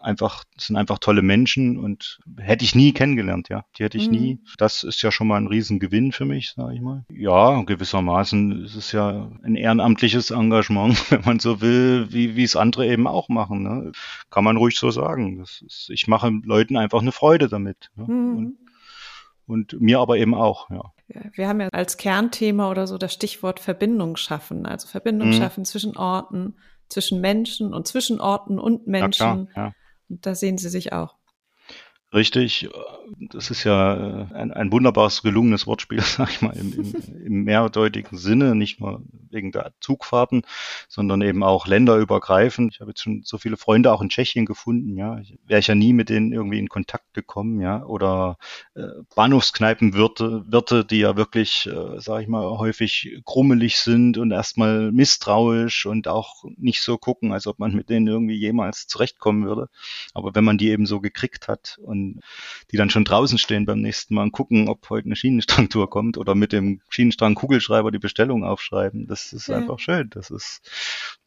[0.00, 3.64] einfach, sind einfach tolle Menschen und hätte ich nie kennengelernt, ja.
[3.76, 4.16] Die hätte ich mhm.
[4.16, 4.40] nie.
[4.56, 7.04] Das ist ja schon mal ein Riesengewinn für mich, sage ich mal.
[7.10, 12.56] Ja, gewissermaßen ist es ja ein ehrenamtliches Engagement, wenn man so will, wie, wie es
[12.56, 13.62] andere eben auch machen.
[13.62, 13.92] Ne?
[14.30, 15.38] Kann man ruhig so sagen.
[15.38, 17.90] Das ist, ich mache Leuten einfach eine Freude damit.
[17.96, 18.04] Ne?
[18.04, 18.36] Mhm.
[18.36, 18.56] Und,
[19.48, 20.92] und mir aber eben auch, ja.
[21.32, 25.32] Wir haben ja als Kernthema oder so das Stichwort Verbindung schaffen, also Verbindung mhm.
[25.32, 26.56] schaffen zwischen Orten,
[26.88, 29.26] zwischen Menschen und zwischen Orten und Menschen.
[29.26, 29.72] Ja, klar, ja.
[30.10, 31.17] Und da sehen Sie sich auch.
[32.14, 32.70] Richtig,
[33.20, 37.44] das ist ja äh, ein, ein wunderbares, gelungenes Wortspiel, sag ich mal, im, im, im
[37.44, 40.42] mehrdeutigen Sinne, nicht nur wegen der Zugfahrten,
[40.88, 42.72] sondern eben auch länderübergreifend.
[42.72, 45.20] Ich habe jetzt schon so viele Freunde auch in Tschechien gefunden, ja.
[45.44, 47.84] Wäre ich ja nie mit denen irgendwie in Kontakt gekommen, ja.
[47.84, 48.38] Oder
[48.74, 54.92] äh, Bahnhofskneipenwirte, Wirte, die ja wirklich, äh, sag ich mal, häufig krummelig sind und erstmal
[54.92, 59.68] misstrauisch und auch nicht so gucken, als ob man mit denen irgendwie jemals zurechtkommen würde.
[60.14, 62.20] Aber wenn man die eben so gekriegt hat und und
[62.70, 66.18] die dann schon draußen stehen beim nächsten Mal und gucken, ob heute eine Schienenstrangtour kommt
[66.18, 69.06] oder mit dem Schienenstrang Kugelschreiber die Bestellung aufschreiben.
[69.06, 69.56] Das ist ja.
[69.56, 70.10] einfach schön.
[70.10, 70.62] Das ist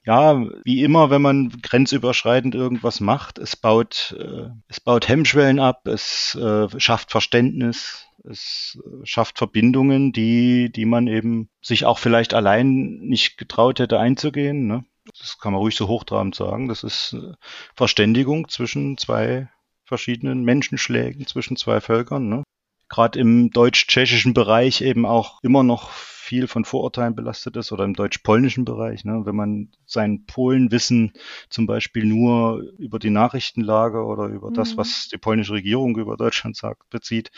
[0.04, 5.88] ja, wie immer, wenn man grenzüberschreitend irgendwas macht, es baut, äh, es baut Hemmschwellen ab,
[5.88, 12.34] es äh, schafft Verständnis, es äh, schafft Verbindungen, die, die man eben sich auch vielleicht
[12.34, 14.66] allein nicht getraut hätte einzugehen.
[14.66, 14.86] Ne?
[15.20, 16.68] Das kann man ruhig so hochtrabend sagen.
[16.68, 17.34] Das ist äh,
[17.76, 19.50] Verständigung zwischen zwei
[19.92, 22.30] verschiedenen Menschenschlägen zwischen zwei Völkern.
[22.30, 22.44] Ne?
[22.88, 27.94] Gerade im deutsch-tschechischen Bereich eben auch immer noch viel von Vorurteilen belastet ist oder im
[27.94, 29.04] deutsch-polnischen Bereich.
[29.04, 29.26] Ne?
[29.26, 31.12] Wenn man sein Polenwissen
[31.50, 34.54] zum Beispiel nur über die Nachrichtenlage oder über mhm.
[34.54, 37.32] das, was die polnische Regierung über Deutschland sagt, bezieht,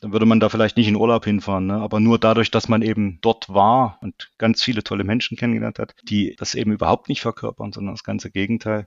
[0.00, 1.66] dann würde man da vielleicht nicht in Urlaub hinfahren.
[1.66, 1.74] Ne?
[1.74, 5.94] Aber nur dadurch, dass man eben dort war und ganz viele tolle Menschen kennengelernt hat,
[6.02, 8.86] die das eben überhaupt nicht verkörpern, sondern das ganze Gegenteil,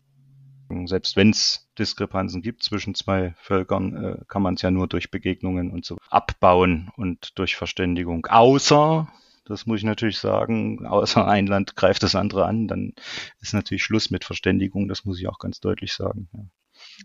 [0.85, 5.11] selbst wenn es Diskrepanzen gibt zwischen zwei Völkern, äh, kann man es ja nur durch
[5.11, 8.25] Begegnungen und so abbauen und durch Verständigung.
[8.25, 9.07] Außer,
[9.45, 12.93] das muss ich natürlich sagen, außer ein Land greift das andere an, dann
[13.41, 16.29] ist natürlich Schluss mit Verständigung, das muss ich auch ganz deutlich sagen.
[16.33, 16.39] Ja.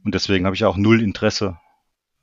[0.04, 1.58] Und deswegen habe ich auch null Interesse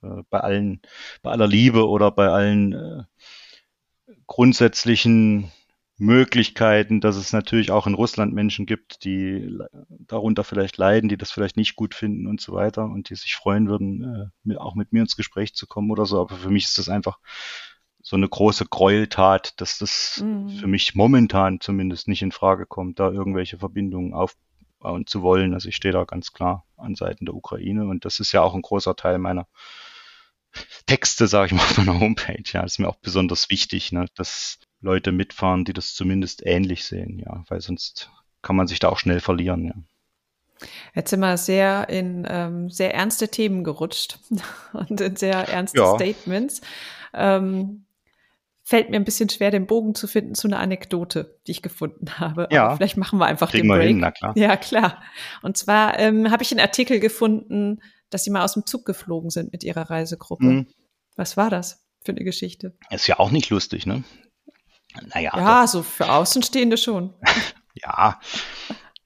[0.01, 0.81] äh, bei allen,
[1.21, 3.03] bei aller Liebe oder bei allen äh,
[4.25, 5.51] grundsätzlichen
[5.97, 9.57] Möglichkeiten, dass es natürlich auch in Russland Menschen gibt, die
[9.89, 13.35] darunter vielleicht leiden, die das vielleicht nicht gut finden und so weiter und die sich
[13.35, 16.21] freuen würden, äh, auch mit mir ins Gespräch zu kommen oder so.
[16.21, 17.17] Aber für mich ist das einfach
[18.03, 20.49] so eine große Gräueltat, dass das mhm.
[20.49, 25.55] für mich momentan zumindest nicht in Frage kommt, da irgendwelche Verbindungen aufbauen zu wollen.
[25.55, 28.53] Also ich stehe da ganz klar an Seiten der Ukraine und das ist ja auch
[28.53, 29.47] ein großer Teil meiner
[30.85, 32.43] Texte, sage ich mal, auf meiner Homepage.
[32.45, 36.85] Ja, das ist mir auch besonders wichtig, ne, dass Leute mitfahren, die das zumindest ähnlich
[36.85, 38.11] sehen, ja, weil sonst
[38.41, 39.73] kann man sich da auch schnell verlieren, ja.
[40.95, 44.19] Jetzt sind wir sehr in ähm, sehr ernste Themen gerutscht
[44.73, 45.95] und in sehr ernste ja.
[45.95, 46.61] Statements.
[47.13, 47.85] Ähm,
[48.63, 52.19] fällt mir ein bisschen schwer, den Bogen zu finden zu einer Anekdote, die ich gefunden
[52.19, 52.49] habe.
[52.51, 52.65] Ja.
[52.65, 53.81] Aber vielleicht machen wir einfach Kriegen den Break.
[53.81, 54.33] Wir hin, na klar.
[54.35, 55.01] Ja, klar.
[55.41, 59.29] Und zwar ähm, habe ich einen Artikel gefunden, dass Sie mal aus dem Zug geflogen
[59.29, 60.45] sind mit Ihrer Reisegruppe.
[60.45, 60.67] Mhm.
[61.15, 62.75] Was war das für eine Geschichte?
[62.89, 64.03] Ist ja auch nicht lustig, ne?
[65.13, 65.31] Naja.
[65.35, 65.71] Ja, doch.
[65.71, 67.13] so für Außenstehende schon.
[67.73, 68.19] ja.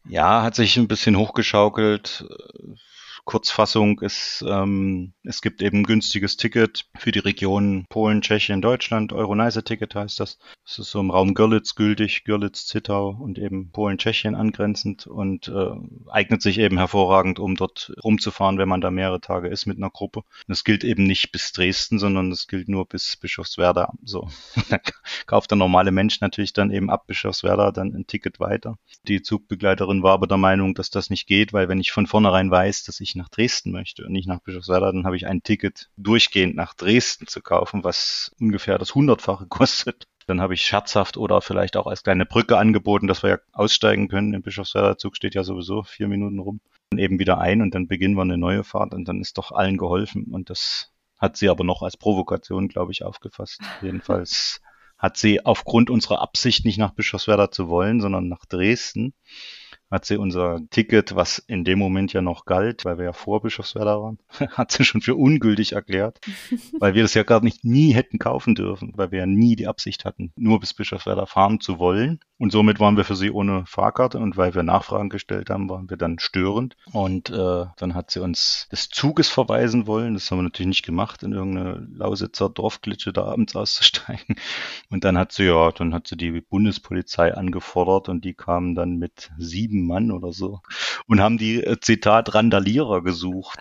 [0.07, 2.25] Ja, hat sich ein bisschen hochgeschaukelt.
[3.25, 9.13] Kurzfassung ist, ähm, es gibt eben ein günstiges Ticket für die Region Polen, Tschechien, Deutschland.
[9.13, 10.39] Euronice-Ticket heißt das.
[10.65, 15.47] Das ist so im Raum Görlitz gültig, Görlitz, Zittau und eben Polen, Tschechien angrenzend und
[15.47, 15.71] äh,
[16.09, 19.89] eignet sich eben hervorragend, um dort rumzufahren, wenn man da mehrere Tage ist mit einer
[19.89, 20.23] Gruppe.
[20.47, 23.93] Das gilt eben nicht bis Dresden, sondern das gilt nur bis Bischofswerda.
[24.03, 24.29] So,
[25.25, 28.77] kauft der normale Mensch natürlich dann eben ab Bischofswerda dann ein Ticket weiter.
[29.07, 32.51] Die Zugbegleiterin war aber der Meinung, dass das nicht geht, weil wenn ich von vornherein
[32.51, 35.43] weiß, dass ich ich nach Dresden möchte und nicht nach Bischofswerda, dann habe ich ein
[35.43, 40.07] Ticket durchgehend nach Dresden zu kaufen, was ungefähr das Hundertfache kostet.
[40.27, 44.07] Dann habe ich scherzhaft oder vielleicht auch als kleine Brücke angeboten, dass wir ja aussteigen
[44.07, 44.33] können.
[44.33, 46.61] Im Bischofswerder Zug steht ja sowieso vier Minuten rum.
[46.91, 49.51] Dann eben wieder ein und dann beginnen wir eine neue Fahrt und dann ist doch
[49.51, 50.25] allen geholfen.
[50.31, 53.59] Und das hat sie aber noch als Provokation, glaube ich, aufgefasst.
[53.81, 54.61] Jedenfalls
[54.97, 59.13] hat sie aufgrund unserer Absicht nicht nach Bischofswerda zu wollen, sondern nach Dresden
[59.91, 63.41] hat sie unser Ticket, was in dem Moment ja noch galt, weil wir ja vor
[63.41, 64.17] Bischofswerda waren,
[64.51, 66.19] hat sie schon für ungültig erklärt,
[66.79, 69.67] weil wir das ja gar nicht nie hätten kaufen dürfen, weil wir ja nie die
[69.67, 72.21] Absicht hatten, nur bis Bischofswerda fahren zu wollen.
[72.37, 75.91] Und somit waren wir für sie ohne Fahrkarte und weil wir Nachfragen gestellt haben, waren
[75.91, 76.75] wir dann störend.
[76.91, 80.15] Und äh, dann hat sie uns des Zuges verweisen wollen.
[80.15, 84.37] Das haben wir natürlich nicht gemacht, in irgendeine Lausitzer Dorfglitsche da abends auszusteigen.
[84.89, 88.97] Und dann hat sie ja, dann hat sie die Bundespolizei angefordert und die kamen dann
[88.97, 90.59] mit sieben Mann oder so
[91.07, 93.59] und haben die äh, Zitat Randalierer gesucht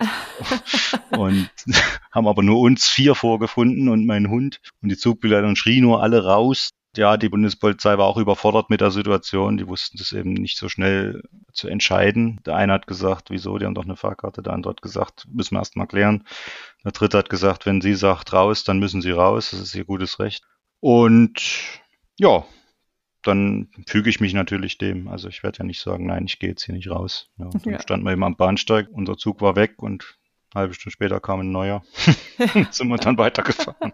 [1.17, 1.49] und
[2.11, 6.23] haben aber nur uns vier vorgefunden und meinen Hund und die Zugbegleiterin schrie nur alle
[6.23, 9.57] raus ja, die Bundespolizei war auch überfordert mit der Situation.
[9.57, 12.41] Die wussten das eben nicht so schnell zu entscheiden.
[12.45, 14.43] Der eine hat gesagt, wieso, die haben doch eine Fahrkarte.
[14.43, 16.25] Der andere hat gesagt, müssen wir erst mal klären.
[16.83, 19.51] Der dritte hat gesagt, wenn sie sagt raus, dann müssen sie raus.
[19.51, 20.43] Das ist ihr gutes Recht.
[20.81, 21.41] Und
[22.19, 22.43] ja,
[23.23, 25.07] dann füge ich mich natürlich dem.
[25.07, 27.29] Also ich werde ja nicht sagen, nein, ich gehe jetzt hier nicht raus.
[27.37, 27.81] Ja, dann ja.
[27.81, 30.17] standen wir eben am Bahnsteig, unser Zug war weg und
[30.53, 31.83] halbe Stunde später kam ein neuer.
[32.71, 33.93] sind wir dann weitergefahren.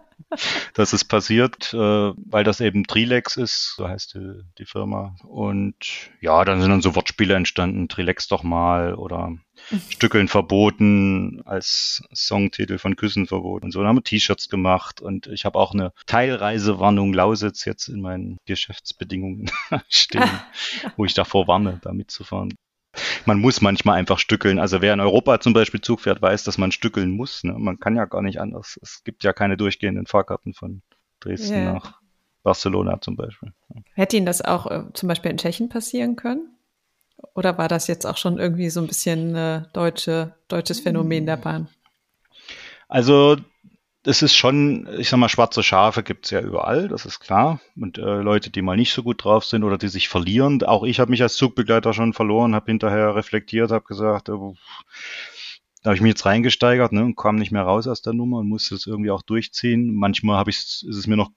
[0.74, 5.16] Das ist passiert, äh, weil das eben Trilex ist, so heißt die, die, Firma.
[5.24, 9.32] Und ja, dann sind dann so Wortspiele entstanden, Trilex doch mal oder
[9.88, 13.80] Stückeln verboten als Songtitel von Küssenverbot und so.
[13.80, 18.38] Dann haben wir T-Shirts gemacht und ich habe auch eine Teilreisewarnung Lausitz jetzt in meinen
[18.44, 19.50] Geschäftsbedingungen
[19.88, 20.28] stehen,
[20.96, 22.54] wo ich davor warne, da mitzufahren
[23.26, 24.58] man muss manchmal einfach stückeln.
[24.58, 27.44] Also wer in Europa zum Beispiel Zug fährt, weiß, dass man stückeln muss.
[27.44, 27.54] Ne?
[27.56, 28.78] Man kann ja gar nicht anders.
[28.82, 30.82] Es gibt ja keine durchgehenden Fahrkarten von
[31.20, 31.72] Dresden yeah.
[31.74, 32.00] nach
[32.42, 33.52] Barcelona zum Beispiel.
[33.94, 36.54] Hätte Ihnen das auch äh, zum Beispiel in Tschechien passieren können?
[37.34, 41.36] Oder war das jetzt auch schon irgendwie so ein bisschen äh, deutsche, deutsches Phänomen der
[41.36, 41.68] Bahn?
[42.88, 43.36] Also
[44.08, 47.60] es ist schon, ich sag mal, schwarze Schafe gibt's ja überall, das ist klar.
[47.76, 50.62] Und äh, Leute, die mal nicht so gut drauf sind oder die sich verlieren.
[50.62, 54.32] Auch ich habe mich als Zugbegleiter schon verloren, habe hinterher reflektiert, habe gesagt, äh,
[55.82, 58.38] da habe ich mich jetzt reingesteigert ne, und kam nicht mehr raus aus der Nummer
[58.38, 59.94] und musste es irgendwie auch durchziehen.
[59.94, 61.30] Manchmal habe ich ist es mir noch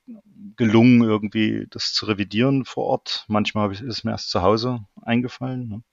[0.56, 3.26] gelungen, irgendwie das zu revidieren vor Ort.
[3.28, 5.68] Manchmal ich, ist es mir erst zu Hause eingefallen.
[5.68, 5.84] Ne.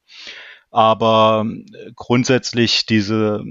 [0.70, 3.42] Aber äh, grundsätzlich diese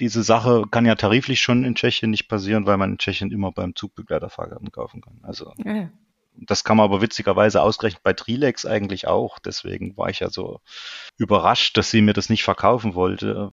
[0.00, 3.52] diese Sache kann ja tariflich schon in Tschechien nicht passieren, weil man in Tschechien immer
[3.52, 5.20] beim Zugbegleiter Fahrkarten kaufen kann.
[5.22, 5.88] Also ja.
[6.34, 9.38] das kann man aber witzigerweise ausgerechnet bei Trilex eigentlich auch.
[9.38, 10.60] Deswegen war ich ja so
[11.16, 13.52] überrascht, dass sie mir das nicht verkaufen wollte.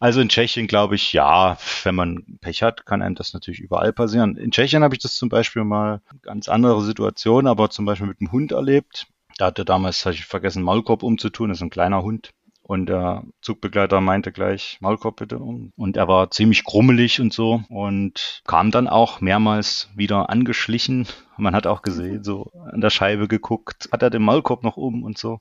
[0.00, 3.92] Also in Tschechien glaube ich, ja, wenn man Pech hat, kann einem das natürlich überall
[3.92, 4.36] passieren.
[4.36, 8.20] In Tschechien habe ich das zum Beispiel mal ganz andere Situation, aber zum Beispiel mit
[8.20, 9.06] dem Hund erlebt.
[9.36, 12.30] Da hatte damals, habe ich vergessen, Maulkorb umzutun, das ist ein kleiner Hund.
[12.66, 15.70] Und der Zugbegleiter meinte gleich, Maulkorb bitte um.
[15.76, 21.06] Und er war ziemlich grummelig und so und kam dann auch mehrmals wieder angeschlichen.
[21.36, 25.02] Man hat auch gesehen, so an der Scheibe geguckt, hat er den Maulkorb noch um
[25.02, 25.40] und so.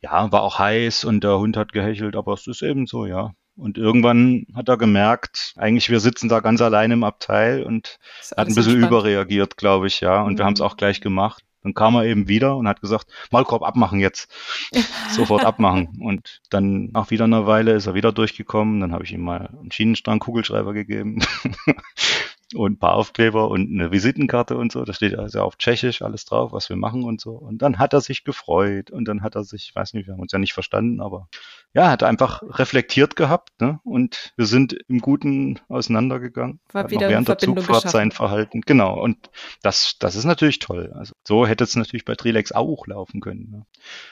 [0.00, 3.32] Ja, war auch heiß und der Hund hat gehechelt, aber es ist eben so, ja.
[3.56, 7.98] Und irgendwann hat er gemerkt, eigentlich wir sitzen da ganz allein im Abteil und
[8.36, 8.92] hat ein bisschen entspannt.
[8.92, 10.22] überreagiert, glaube ich, ja.
[10.22, 10.38] Und mhm.
[10.38, 11.42] wir haben es auch gleich gemacht.
[11.62, 14.30] Dann kam er eben wieder und hat gesagt, Maulkorb abmachen jetzt.
[15.10, 16.00] Sofort abmachen.
[16.00, 18.80] Und dann nach wieder einer Weile ist er wieder durchgekommen.
[18.80, 21.20] Dann habe ich ihm mal einen Schienenstrang-Kugelschreiber gegeben.
[22.54, 24.84] und ein paar Aufkleber und eine Visitenkarte und so.
[24.84, 27.32] Da steht also auf Tschechisch alles drauf, was wir machen und so.
[27.32, 30.14] Und dann hat er sich gefreut und dann hat er sich, ich weiß nicht, wir
[30.14, 31.28] haben uns ja nicht verstanden, aber
[31.72, 33.78] ja, hat einfach reflektiert gehabt, ne?
[33.84, 36.58] Und wir sind im Guten auseinandergegangen.
[36.72, 37.90] War wieder während der Zugfahrt geschaffen.
[37.90, 38.60] sein Verhalten.
[38.62, 39.00] Genau.
[39.00, 39.30] Und
[39.62, 40.92] das, das ist natürlich toll.
[40.96, 43.50] Also so hätte es natürlich bei Trilex auch laufen können.
[43.50, 43.66] Ne?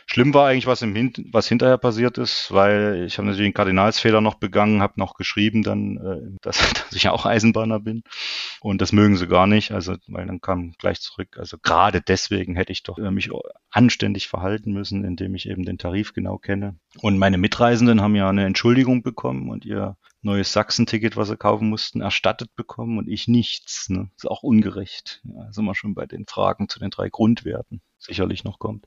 [0.07, 3.55] Schlimm war eigentlich, was im Hin was hinterher passiert ist, weil ich habe natürlich einen
[3.55, 8.03] Kardinalsfehler noch begangen, habe noch geschrieben dann, äh, dass, dass ich ja auch Eisenbahner bin.
[8.61, 9.73] Und das mögen sie gar nicht.
[9.73, 11.37] Also, weil dann kam gleich zurück.
[11.39, 13.31] Also gerade deswegen hätte ich doch äh, mich
[13.71, 16.77] anständig verhalten müssen, indem ich eben den Tarif genau kenne.
[17.01, 21.71] Und meine Mitreisenden haben ja eine Entschuldigung bekommen und ihr neues Sachsen-Ticket, was sie kaufen
[21.71, 23.89] mussten, erstattet bekommen und ich nichts.
[23.89, 24.11] Ne?
[24.17, 25.23] Ist auch ungerecht.
[25.25, 28.85] Ja, sind wir schon bei den Fragen zu den drei Grundwerten sicherlich noch kommt.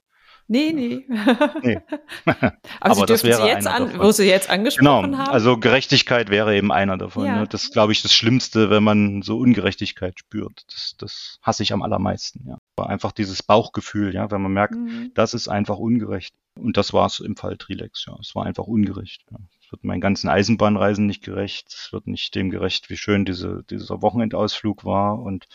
[0.47, 1.07] Nee, nee.
[1.63, 1.79] nee.
[2.25, 5.17] Aber, Aber Sie dürfen Sie jetzt an, wo Sie jetzt angesprochen genau.
[5.17, 5.31] haben.
[5.31, 7.25] Also Gerechtigkeit wäre eben einer davon.
[7.25, 7.39] Ja.
[7.39, 7.47] Ne?
[7.47, 10.65] Das ist, glaube ich, das Schlimmste, wenn man so Ungerechtigkeit spürt.
[10.67, 12.57] Das, das hasse ich am allermeisten, ja.
[12.83, 15.11] Einfach dieses Bauchgefühl, ja, wenn man merkt, mhm.
[15.15, 16.35] das ist einfach ungerecht.
[16.61, 18.15] Und das war es im Fall Trilex, ja.
[18.19, 19.23] Es war einfach ungerecht.
[19.31, 19.37] Ja.
[19.63, 21.67] Es wird meinen ganzen Eisenbahnreisen nicht gerecht.
[21.69, 25.19] Es wird nicht dem gerecht, wie schön diese, dieser Wochenendausflug war.
[25.19, 25.47] Und,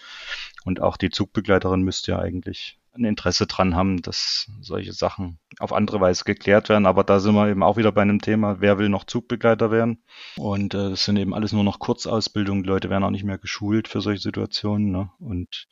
[0.64, 5.72] und auch die Zugbegleiterin müsste ja eigentlich ein Interesse dran haben, dass solche Sachen auf
[5.72, 6.86] andere Weise geklärt werden.
[6.86, 10.02] Aber da sind wir eben auch wieder bei einem Thema, wer will noch Zugbegleiter werden?
[10.36, 12.62] Und äh, das sind eben alles nur noch Kurzausbildungen.
[12.62, 14.90] Die Leute werden auch nicht mehr geschult für solche Situationen.
[14.90, 15.11] Ne?
[15.18, 15.68] Und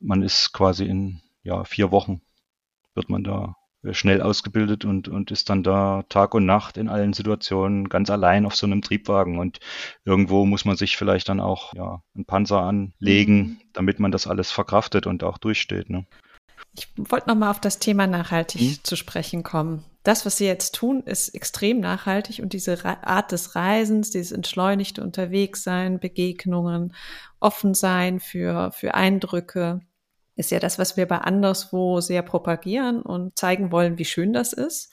[0.00, 2.22] man ist quasi in ja, vier Wochen
[2.94, 3.56] wird man da
[3.90, 8.46] schnell ausgebildet und, und ist dann da Tag und Nacht in allen Situationen ganz allein
[8.46, 9.38] auf so einem Triebwagen.
[9.38, 9.58] Und
[10.04, 13.60] irgendwo muss man sich vielleicht dann auch ja, einen Panzer anlegen, mhm.
[13.72, 15.90] damit man das alles verkraftet und auch durchsteht.
[15.90, 16.06] Ne?
[16.74, 18.78] Ich wollte nochmal auf das Thema nachhaltig hm?
[18.82, 19.84] zu sprechen kommen.
[20.04, 25.02] Das, was Sie jetzt tun, ist extrem nachhaltig und diese Art des Reisens, dieses entschleunigte
[25.02, 26.94] Unterwegssein, Begegnungen,
[27.40, 29.80] offen sein für, für Eindrücke,
[30.36, 34.52] ist ja das, was wir bei anderswo sehr propagieren und zeigen wollen, wie schön das
[34.52, 34.92] ist.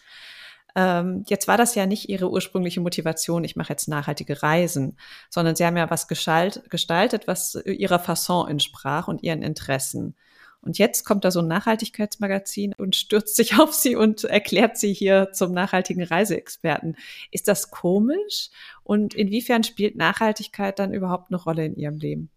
[0.76, 4.98] Ähm, jetzt war das ja nicht Ihre ursprüngliche Motivation, ich mache jetzt nachhaltige Reisen,
[5.30, 10.16] sondern Sie haben ja was gestaltet, was Ihrer Fasson entsprach und Ihren Interessen.
[10.62, 14.94] Und jetzt kommt da so ein Nachhaltigkeitsmagazin und stürzt sich auf sie und erklärt sie
[14.94, 16.98] hier zum nachhaltigen Reiseexperten.
[17.32, 18.50] Ist das komisch?
[18.84, 22.30] Und inwiefern spielt Nachhaltigkeit dann überhaupt eine Rolle in ihrem Leben?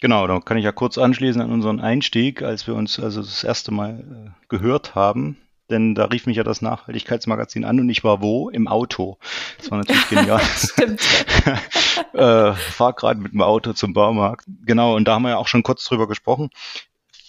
[0.00, 3.44] Genau, da kann ich ja kurz anschließen an unseren Einstieg, als wir uns also das
[3.44, 5.38] erste Mal äh, gehört haben.
[5.70, 8.50] Denn da rief mich ja das Nachhaltigkeitsmagazin an und ich war wo?
[8.50, 9.16] Im Auto.
[9.56, 10.40] Das war natürlich genial.
[10.56, 11.00] Stimmt.
[12.12, 14.44] äh, fahr gerade mit dem Auto zum Baumarkt.
[14.66, 16.50] Genau, und da haben wir ja auch schon kurz drüber gesprochen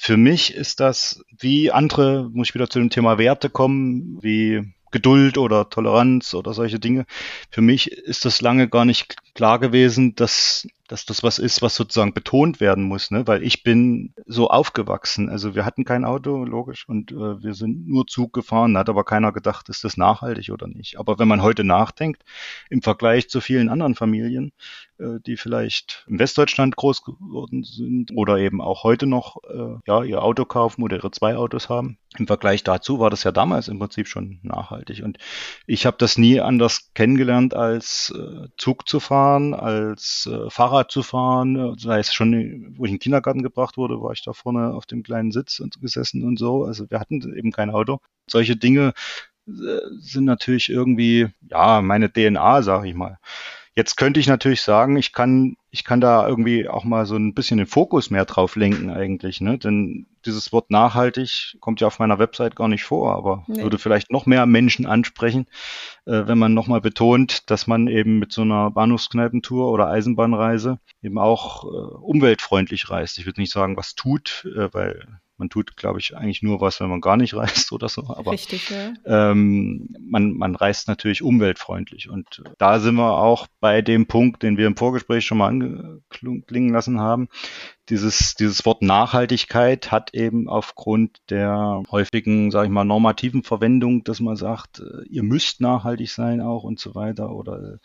[0.06, 4.62] für mich ist das, wie andere, muss ich wieder zu dem Thema Werte kommen, wie
[4.92, 7.08] Geduld oder Toleranz oder solche Dinge.
[7.50, 11.76] Für mich ist das lange gar nicht klar gewesen, dass dass das was ist, was
[11.76, 13.26] sozusagen betont werden muss, ne?
[13.28, 15.30] weil ich bin so aufgewachsen.
[15.30, 19.04] Also wir hatten kein Auto, logisch, und äh, wir sind nur Zug gefahren, hat aber
[19.04, 21.00] keiner gedacht, ist das nachhaltig oder nicht.
[21.00, 22.24] Aber wenn man heute nachdenkt,
[22.70, 24.52] im Vergleich zu vielen anderen Familien,
[25.00, 30.04] äh, die vielleicht in Westdeutschland groß geworden sind oder eben auch heute noch äh, ja,
[30.04, 33.68] ihr Auto kaufen oder ihre zwei Autos haben, im Vergleich dazu war das ja damals
[33.68, 35.04] im Prinzip schon nachhaltig.
[35.04, 35.18] Und
[35.68, 40.92] ich habe das nie anders kennengelernt, als äh, Zug zu fahren, als äh, Fahrrad Fahrrad
[40.92, 44.34] zu fahren, sei es schon, wo ich in den Kindergarten gebracht wurde, war ich da
[44.34, 46.66] vorne auf dem kleinen Sitz und gesessen und so.
[46.66, 48.00] Also wir hatten eben kein Auto.
[48.30, 48.94] Solche Dinge
[49.48, 49.52] äh,
[50.00, 53.20] sind natürlich irgendwie, ja, meine DNA, sage ich mal.
[53.78, 57.34] Jetzt könnte ich natürlich sagen, ich kann, ich kann da irgendwie auch mal so ein
[57.34, 59.58] bisschen den Fokus mehr drauf lenken eigentlich, ne?
[59.58, 63.62] Denn dieses Wort nachhaltig kommt ja auf meiner Website gar nicht vor, aber nee.
[63.62, 65.48] würde vielleicht noch mehr Menschen ansprechen,
[66.06, 71.18] äh, wenn man nochmal betont, dass man eben mit so einer Bahnhofskneipentour oder Eisenbahnreise eben
[71.18, 73.18] auch äh, umweltfreundlich reist.
[73.18, 76.80] Ich würde nicht sagen, was tut, äh, weil man tut, glaube ich, eigentlich nur was,
[76.80, 78.04] wenn man gar nicht reist oder so.
[78.08, 78.94] Aber Richtig, ja.
[79.06, 82.10] ähm, man, man reist natürlich umweltfreundlich.
[82.10, 86.74] Und da sind wir auch bei dem Punkt, den wir im Vorgespräch schon mal anklingen
[86.74, 87.28] lassen haben.
[87.90, 94.20] Dieses, dieses Wort Nachhaltigkeit hat eben aufgrund der häufigen, sage ich mal, normativen Verwendung, dass
[94.20, 97.80] man sagt, äh, ihr müsst nachhaltig sein auch und so weiter oder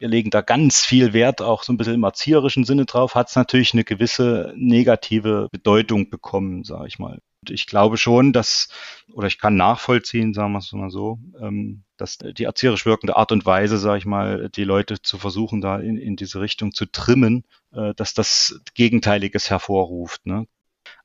[0.00, 3.28] wir legen da ganz viel Wert auch so ein bisschen im erzieherischen Sinne drauf, hat
[3.28, 7.20] es natürlich eine gewisse negative Bedeutung bekommen, sage ich mal.
[7.42, 8.68] Und ich glaube schon, dass,
[9.12, 13.30] oder ich kann nachvollziehen, sagen wir es mal so, ähm, dass die erzieherisch wirkende Art
[13.30, 16.86] und Weise, sage ich mal, die Leute zu versuchen, da in, in diese Richtung zu
[16.86, 20.24] trimmen, äh, dass das Gegenteiliges hervorruft.
[20.24, 20.46] Ne?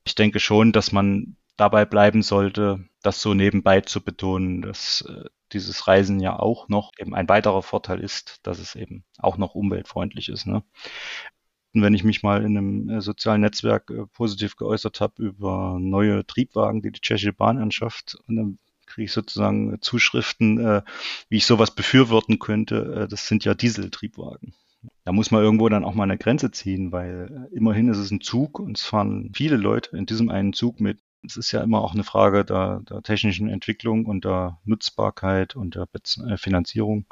[0.05, 5.25] Ich denke schon, dass man dabei bleiben sollte, das so nebenbei zu betonen, dass äh,
[5.51, 9.55] dieses Reisen ja auch noch eben ein weiterer Vorteil ist, dass es eben auch noch
[9.55, 10.47] umweltfreundlich ist.
[10.47, 10.63] Ne?
[11.75, 15.77] Und wenn ich mich mal in einem äh, sozialen Netzwerk äh, positiv geäußert habe über
[15.79, 20.81] neue Triebwagen, die die tschechische Bahn anschafft, und dann kriege ich sozusagen Zuschriften, äh,
[21.27, 23.07] wie ich sowas befürworten könnte.
[23.09, 24.53] Das sind ja Dieseltriebwagen.
[25.03, 28.21] Da muss man irgendwo dann auch mal eine Grenze ziehen, weil immerhin ist es ein
[28.21, 31.81] Zug und es fahren viele Leute in diesem einen Zug mit es ist ja immer
[31.81, 35.87] auch eine Frage der, der technischen Entwicklung und der Nutzbarkeit und der
[36.27, 37.05] äh, Finanzierung.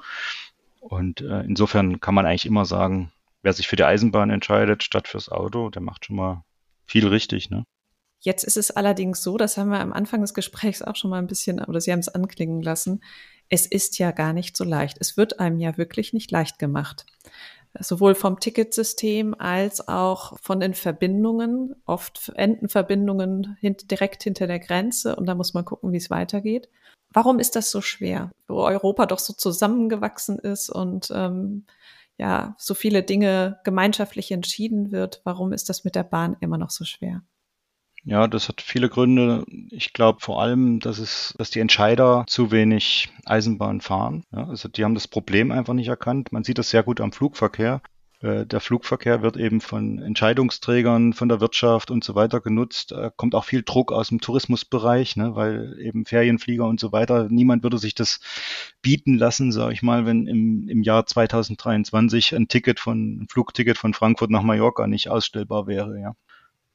[0.79, 3.11] Und äh, insofern kann man eigentlich immer sagen,
[3.41, 6.43] wer sich für die Eisenbahn entscheidet statt fürs Auto, der macht schon mal
[6.85, 7.65] viel richtig, ne?
[8.19, 11.17] Jetzt ist es allerdings so, das haben wir am Anfang des Gesprächs auch schon mal
[11.19, 13.03] ein bisschen, oder Sie haben es anklingen lassen,
[13.49, 14.97] es ist ja gar nicht so leicht.
[15.01, 17.05] Es wird einem ja wirklich nicht leicht gemacht
[17.79, 21.75] sowohl vom Ticketsystem als auch von den Verbindungen.
[21.85, 26.09] Oft enden Verbindungen hint direkt hinter der Grenze und da muss man gucken, wie es
[26.09, 26.69] weitergeht.
[27.11, 31.65] Warum ist das so schwer, wo Europa doch so zusammengewachsen ist und ähm,
[32.17, 35.21] ja so viele Dinge gemeinschaftlich entschieden wird?
[35.23, 37.21] Warum ist das mit der Bahn immer noch so schwer?
[38.05, 39.45] Ja, das hat viele Gründe.
[39.71, 44.25] Ich glaube vor allem, dass es, dass die Entscheider zu wenig Eisenbahn fahren.
[44.33, 46.33] Ja, also die haben das Problem einfach nicht erkannt.
[46.33, 47.81] Man sieht das sehr gut am Flugverkehr.
[48.19, 52.91] Äh, der Flugverkehr wird eben von Entscheidungsträgern, von der Wirtschaft und so weiter genutzt.
[52.91, 57.29] Da kommt auch viel Druck aus dem Tourismusbereich, ne, weil eben Ferienflieger und so weiter,
[57.29, 58.19] niemand würde sich das
[58.81, 63.77] bieten lassen, sage ich mal, wenn im, im Jahr 2023 ein Ticket von, ein Flugticket
[63.77, 66.15] von Frankfurt nach Mallorca nicht ausstellbar wäre, ja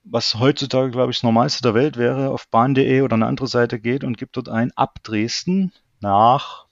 [0.05, 3.79] was heutzutage, glaube ich, das Normalste der Welt wäre, auf bahn.de oder eine andere Seite
[3.81, 6.67] geht und gibt dort ein ab Dresden nach,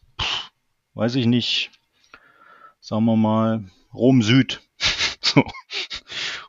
[0.94, 1.70] weiß ich nicht,
[2.80, 4.62] sagen wir mal, Rom Süd.
[5.20, 5.44] so.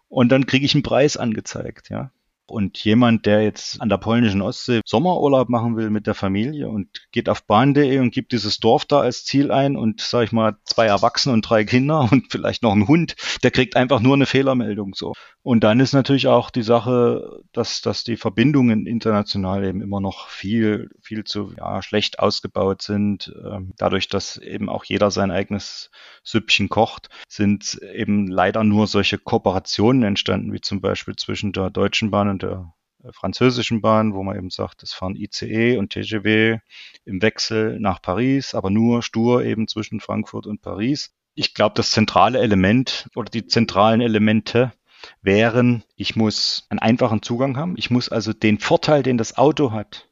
[0.07, 2.11] Und dann kriege ich einen Preis angezeigt, ja.
[2.47, 6.87] Und jemand, der jetzt an der polnischen Ostsee Sommerurlaub machen will mit der Familie und
[7.11, 10.57] geht auf bahn.de und gibt dieses Dorf da als Ziel ein und, sag ich mal,
[10.63, 14.25] zwei Erwachsene und drei Kinder und vielleicht noch einen Hund, der kriegt einfach nur eine
[14.25, 15.13] Fehlermeldung so.
[15.43, 20.27] Und dann ist natürlich auch die Sache, dass, dass die Verbindungen international eben immer noch
[20.27, 23.33] viel, viel zu ja, schlecht ausgebaut sind.
[23.45, 25.89] Ähm, dadurch, dass eben auch jeder sein eigenes
[26.23, 32.11] Süppchen kocht, sind eben leider nur solche Kooperationen entstanden, wie zum Beispiel zwischen der Deutschen
[32.11, 32.73] Bahn und der
[33.11, 36.59] französischen Bahn, wo man eben sagt, es fahren ICE und TGW
[37.05, 41.13] im Wechsel nach Paris, aber nur stur eben zwischen Frankfurt und Paris.
[41.35, 44.73] Ich glaube, das zentrale Element oder die zentralen Elemente
[45.21, 47.75] wären, ich muss einen einfachen Zugang haben.
[47.77, 50.09] Ich muss also den Vorteil, den das Auto hat.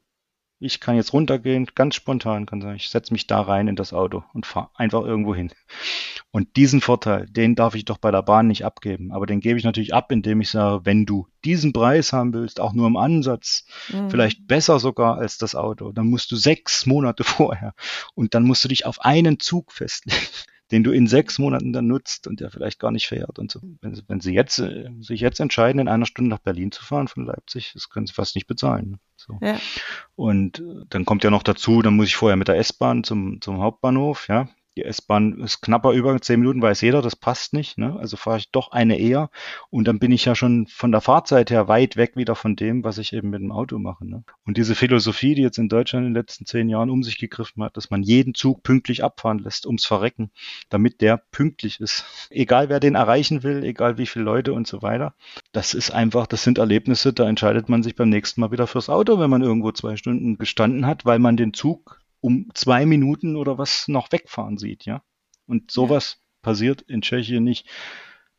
[0.60, 3.92] Ich kann jetzt runtergehen, ganz spontan kann sagen, ich setze mich da rein in das
[3.92, 5.52] Auto und fahre einfach irgendwo hin.
[6.36, 9.14] Und diesen Vorteil, den darf ich doch bei der Bahn nicht abgeben.
[9.14, 12.60] Aber den gebe ich natürlich ab, indem ich sage, wenn du diesen Preis haben willst,
[12.60, 14.10] auch nur im Ansatz, mhm.
[14.10, 17.74] vielleicht besser sogar als das Auto, dann musst du sechs Monate vorher
[18.16, 20.20] und dann musst du dich auf einen Zug festlegen
[20.72, 23.62] den du in sechs Monaten dann nutzt und der vielleicht gar nicht fährt und so.
[23.82, 27.08] Wenn, wenn sie jetzt äh, sich jetzt entscheiden, in einer Stunde nach Berlin zu fahren
[27.08, 28.98] von Leipzig, das können sie fast nicht bezahlen.
[29.16, 29.38] So.
[29.42, 29.58] Ja.
[30.16, 33.40] Und äh, dann kommt ja noch dazu, dann muss ich vorher mit der S-Bahn zum,
[33.40, 34.50] zum Hauptbahnhof, ja.
[34.78, 37.78] Die S-Bahn ist knapper über zehn Minuten, weiß jeder, das passt nicht.
[37.78, 37.98] Ne?
[37.98, 39.30] Also fahre ich doch eine eher
[39.70, 42.84] und dann bin ich ja schon von der Fahrzeit her weit weg wieder von dem,
[42.84, 44.06] was ich eben mit dem Auto mache.
[44.06, 44.24] Ne?
[44.46, 47.64] Und diese Philosophie, die jetzt in Deutschland in den letzten zehn Jahren um sich gegriffen
[47.64, 50.30] hat, dass man jeden Zug pünktlich abfahren lässt, ums Verrecken,
[50.70, 52.28] damit der pünktlich ist.
[52.30, 55.16] Egal wer den erreichen will, egal wie viele Leute und so weiter.
[55.54, 58.90] Das ist einfach, das sind Erlebnisse, da entscheidet man sich beim nächsten Mal wieder fürs
[58.90, 63.36] Auto, wenn man irgendwo zwei Stunden gestanden hat, weil man den Zug um zwei Minuten
[63.36, 65.04] oder was noch wegfahren sieht, ja.
[65.46, 66.26] Und sowas ja.
[66.42, 67.68] passiert in Tschechien nicht.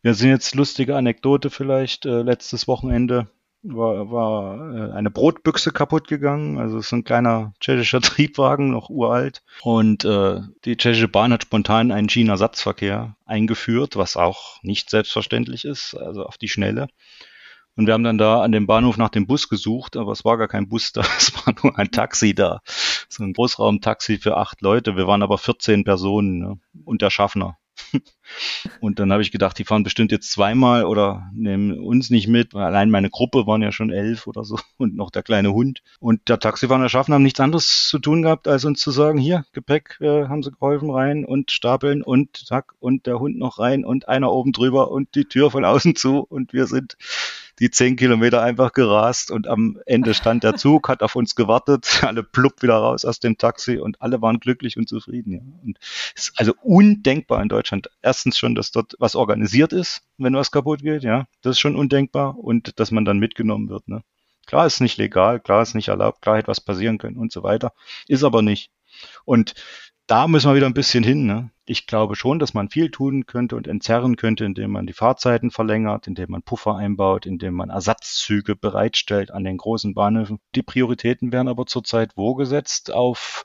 [0.03, 2.05] Wir sind jetzt lustige Anekdote vielleicht.
[2.05, 3.29] Äh, letztes Wochenende
[3.63, 6.59] war, war äh, eine Brotbüchse kaputt gegangen.
[6.59, 9.45] Also es ist ein kleiner tschechischer Triebwagen, noch uralt.
[9.63, 15.95] Und äh, die tschechische Bahn hat spontan einen China-Satzverkehr eingeführt, was auch nicht selbstverständlich ist,
[15.95, 16.89] also auf die Schnelle.
[17.77, 20.39] Und wir haben dann da an dem Bahnhof nach dem Bus gesucht, aber es war
[20.39, 22.61] gar kein Bus da, es war nur ein Taxi da.
[23.17, 24.97] So ein Großraumtaxi für acht Leute.
[24.97, 26.59] Wir waren aber 14 Personen ne?
[26.85, 27.57] und der Schaffner.
[28.81, 32.55] Und dann habe ich gedacht, die fahren bestimmt jetzt zweimal oder nehmen uns nicht mit.
[32.55, 35.83] Allein meine Gruppe waren ja schon elf oder so und noch der kleine Hund.
[36.01, 38.91] Und der Taxifahrer und der Schaffner haben nichts anderes zu tun gehabt, als uns zu
[38.91, 43.39] sagen, hier, Gepäck äh, haben sie geholfen rein und stapeln und zack und der Hund
[43.39, 46.97] noch rein und einer oben drüber und die Tür von außen zu und wir sind
[47.59, 52.03] die zehn Kilometer einfach gerast und am Ende stand der Zug, hat auf uns gewartet,
[52.05, 55.33] alle plupp wieder raus aus dem Taxi und alle waren glücklich und zufrieden.
[55.33, 55.41] Ja.
[55.63, 55.79] Und
[56.15, 57.91] es ist also undenkbar in Deutschland.
[58.03, 61.77] Erstens schon, dass dort was organisiert ist, wenn was kaputt geht, ja, das ist schon
[61.77, 63.89] undenkbar und dass man dann mitgenommen wird.
[63.89, 64.03] Ne.
[64.47, 67.43] Klar ist nicht legal, klar ist nicht erlaubt, klar hätte was passieren können und so
[67.43, 67.73] weiter,
[68.07, 68.71] ist aber nicht.
[69.25, 69.55] Und
[70.07, 71.27] da müssen wir wieder ein bisschen hin.
[71.27, 71.51] Ne?
[71.65, 75.51] Ich glaube schon, dass man viel tun könnte und entzerren könnte, indem man die Fahrzeiten
[75.51, 80.39] verlängert, indem man Puffer einbaut, indem man Ersatzzüge bereitstellt an den großen Bahnhöfen.
[80.55, 82.93] Die Prioritäten werden aber zurzeit wo gesetzt?
[82.93, 83.43] Auf,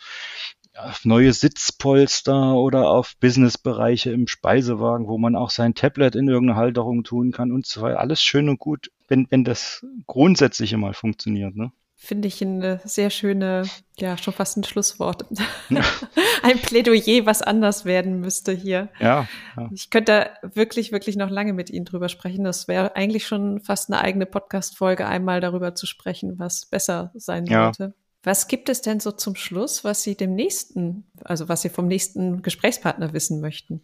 [0.75, 6.59] auf neue Sitzpolster oder auf Businessbereiche im Speisewagen, wo man auch sein Tablet in irgendeine
[6.59, 7.99] Halterung tun kann und so weiter.
[7.99, 11.55] Alles schön und gut, wenn, wenn das Grundsätzliche mal funktioniert.
[11.55, 11.71] Ne?
[12.03, 13.61] Finde ich eine sehr schöne,
[13.99, 15.23] ja, schon fast ein Schlusswort.
[15.69, 15.83] Ja.
[16.41, 18.89] ein Plädoyer, was anders werden müsste hier.
[18.99, 19.69] Ja, ja.
[19.71, 22.43] Ich könnte wirklich, wirklich noch lange mit Ihnen drüber sprechen.
[22.43, 27.45] Das wäre eigentlich schon fast eine eigene Podcast-Folge, einmal darüber zu sprechen, was besser sein
[27.45, 27.65] ja.
[27.65, 27.93] sollte.
[28.23, 31.87] Was gibt es denn so zum Schluss, was Sie dem nächsten, also was Sie vom
[31.87, 33.83] nächsten Gesprächspartner wissen möchten?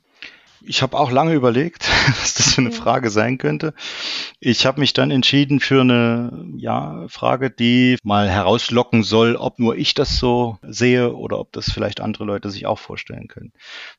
[0.62, 1.88] Ich habe auch lange überlegt,
[2.20, 2.72] was das für eine.
[2.72, 3.74] Frage sein könnte.
[4.40, 9.76] Ich habe mich dann entschieden für eine ja, Frage, die mal herauslocken soll, ob nur
[9.76, 13.52] ich das so sehe oder ob das vielleicht andere Leute sich auch vorstellen können.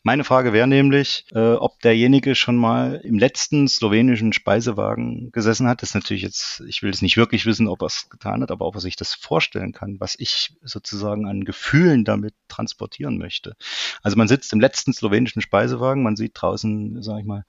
[0.02, 5.82] Meine Frage wäre nämlich, äh, ob derjenige schon mal im letzten slowenischen Speisewagen gesessen hat.
[5.82, 8.50] Das ist natürlich jetzt, ich will es nicht wirklich wissen, ob er es getan hat,
[8.50, 13.56] aber ob er sich das vorstellen kann, was ich sozusagen an Gefühlen damit transportieren möchte.
[14.02, 17.44] Also man sitzt im letzten slowenischen Speisewagen, man sieht draußen draußen, sage ich mal,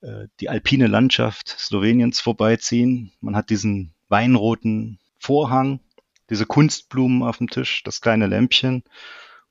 [0.00, 3.12] äh, die alpine Landschaft Sloweniens vorbeiziehen.
[3.20, 5.80] Man hat diesen weinroten Vorhang,
[6.30, 8.82] diese Kunstblumen auf dem Tisch, das kleine Lämpchen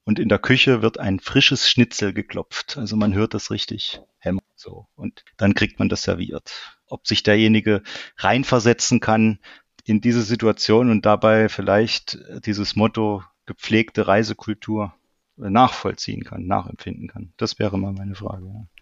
[0.03, 2.77] und in der Küche wird ein frisches Schnitzel geklopft.
[2.77, 6.77] Also man hört das richtig hämmern so und dann kriegt man das serviert.
[6.87, 7.83] ob sich derjenige
[8.17, 9.39] reinversetzen kann
[9.85, 14.93] in diese Situation und dabei vielleicht dieses Motto gepflegte Reisekultur
[15.37, 17.33] nachvollziehen kann, nachempfinden kann.
[17.37, 18.45] Das wäre mal meine Frage.
[18.45, 18.80] Ja.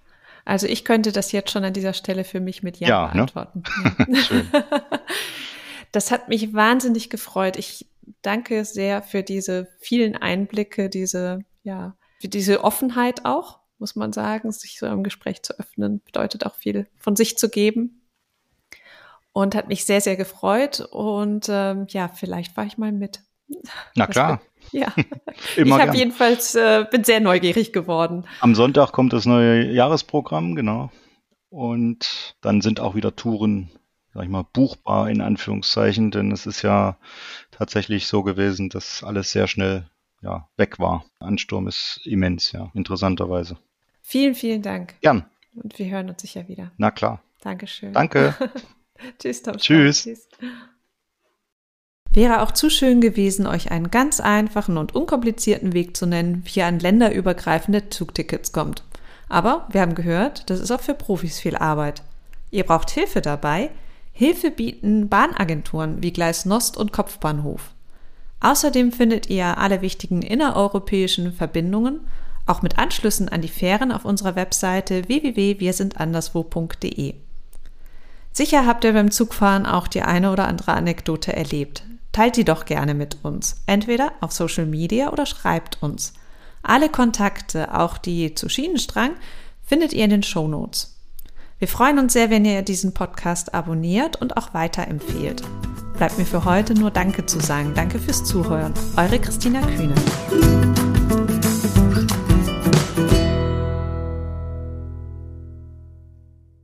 [0.50, 3.14] Also ich könnte das jetzt schon an dieser Stelle für mich mit Ja, ja ne?
[3.14, 3.64] beantworten.
[4.08, 4.46] Ne?
[5.92, 7.58] Das hat mich wahnsinnig gefreut.
[7.58, 7.88] Ich
[8.22, 14.52] danke sehr für diese vielen Einblicke, diese, ja, für diese Offenheit auch, muss man sagen,
[14.52, 18.08] sich so im Gespräch zu öffnen, bedeutet auch viel von sich zu geben.
[19.32, 20.82] Und hat mich sehr, sehr gefreut.
[20.92, 23.22] Und ähm, ja, vielleicht war ich mal mit.
[23.96, 24.42] Na klar.
[24.72, 24.94] Ja,
[25.56, 28.26] ich habe jedenfalls äh, bin sehr neugierig geworden.
[28.42, 30.92] Am Sonntag kommt das neue Jahresprogramm, genau.
[31.50, 33.72] Und dann sind auch wieder Touren
[34.14, 36.98] sag ich mal, buchbar in Anführungszeichen, denn es ist ja
[37.52, 39.90] tatsächlich so gewesen, dass alles sehr schnell
[40.22, 41.06] ja, weg war.
[41.20, 43.58] Ansturm ist immens, ja, interessanterweise.
[44.02, 45.00] Vielen, vielen Dank.
[45.02, 45.26] Gern.
[45.56, 46.72] Und wir hören uns sicher wieder.
[46.78, 47.22] Na klar.
[47.42, 47.94] Dankeschön.
[47.94, 48.36] Danke.
[49.20, 49.58] Tschüss, Tom.
[49.58, 50.04] Tschüss.
[50.04, 50.28] Tschüss.
[52.20, 56.60] Wäre auch zu schön gewesen, euch einen ganz einfachen und unkomplizierten Weg zu nennen, wie
[56.60, 58.84] ihr an länderübergreifende Zugtickets kommt.
[59.30, 62.04] Aber wir haben gehört, das ist auch für Profis viel Arbeit.
[62.52, 63.70] Ihr braucht Hilfe dabei,
[64.12, 67.72] Hilfe bieten Bahnagenturen wie Gleis Nost und Kopfbahnhof.
[68.42, 72.02] Außerdem findet ihr alle wichtigen innereuropäischen Verbindungen,
[72.46, 77.14] auch mit Anschlüssen an die Fähren auf unserer Webseite www.wirsindanderswo.de.
[78.34, 81.86] Sicher habt ihr beim Zugfahren auch die eine oder andere Anekdote erlebt.
[82.12, 86.14] Teilt die doch gerne mit uns, entweder auf Social Media oder schreibt uns.
[86.64, 89.12] Alle Kontakte, auch die zu Schienenstrang,
[89.64, 90.96] findet ihr in den Show Notes.
[91.60, 95.44] Wir freuen uns sehr, wenn ihr diesen Podcast abonniert und auch weiterempfehlt.
[95.98, 97.74] Bleibt mir für heute nur Danke zu sagen.
[97.76, 98.74] Danke fürs Zuhören.
[98.96, 99.96] Eure Christina Kühne.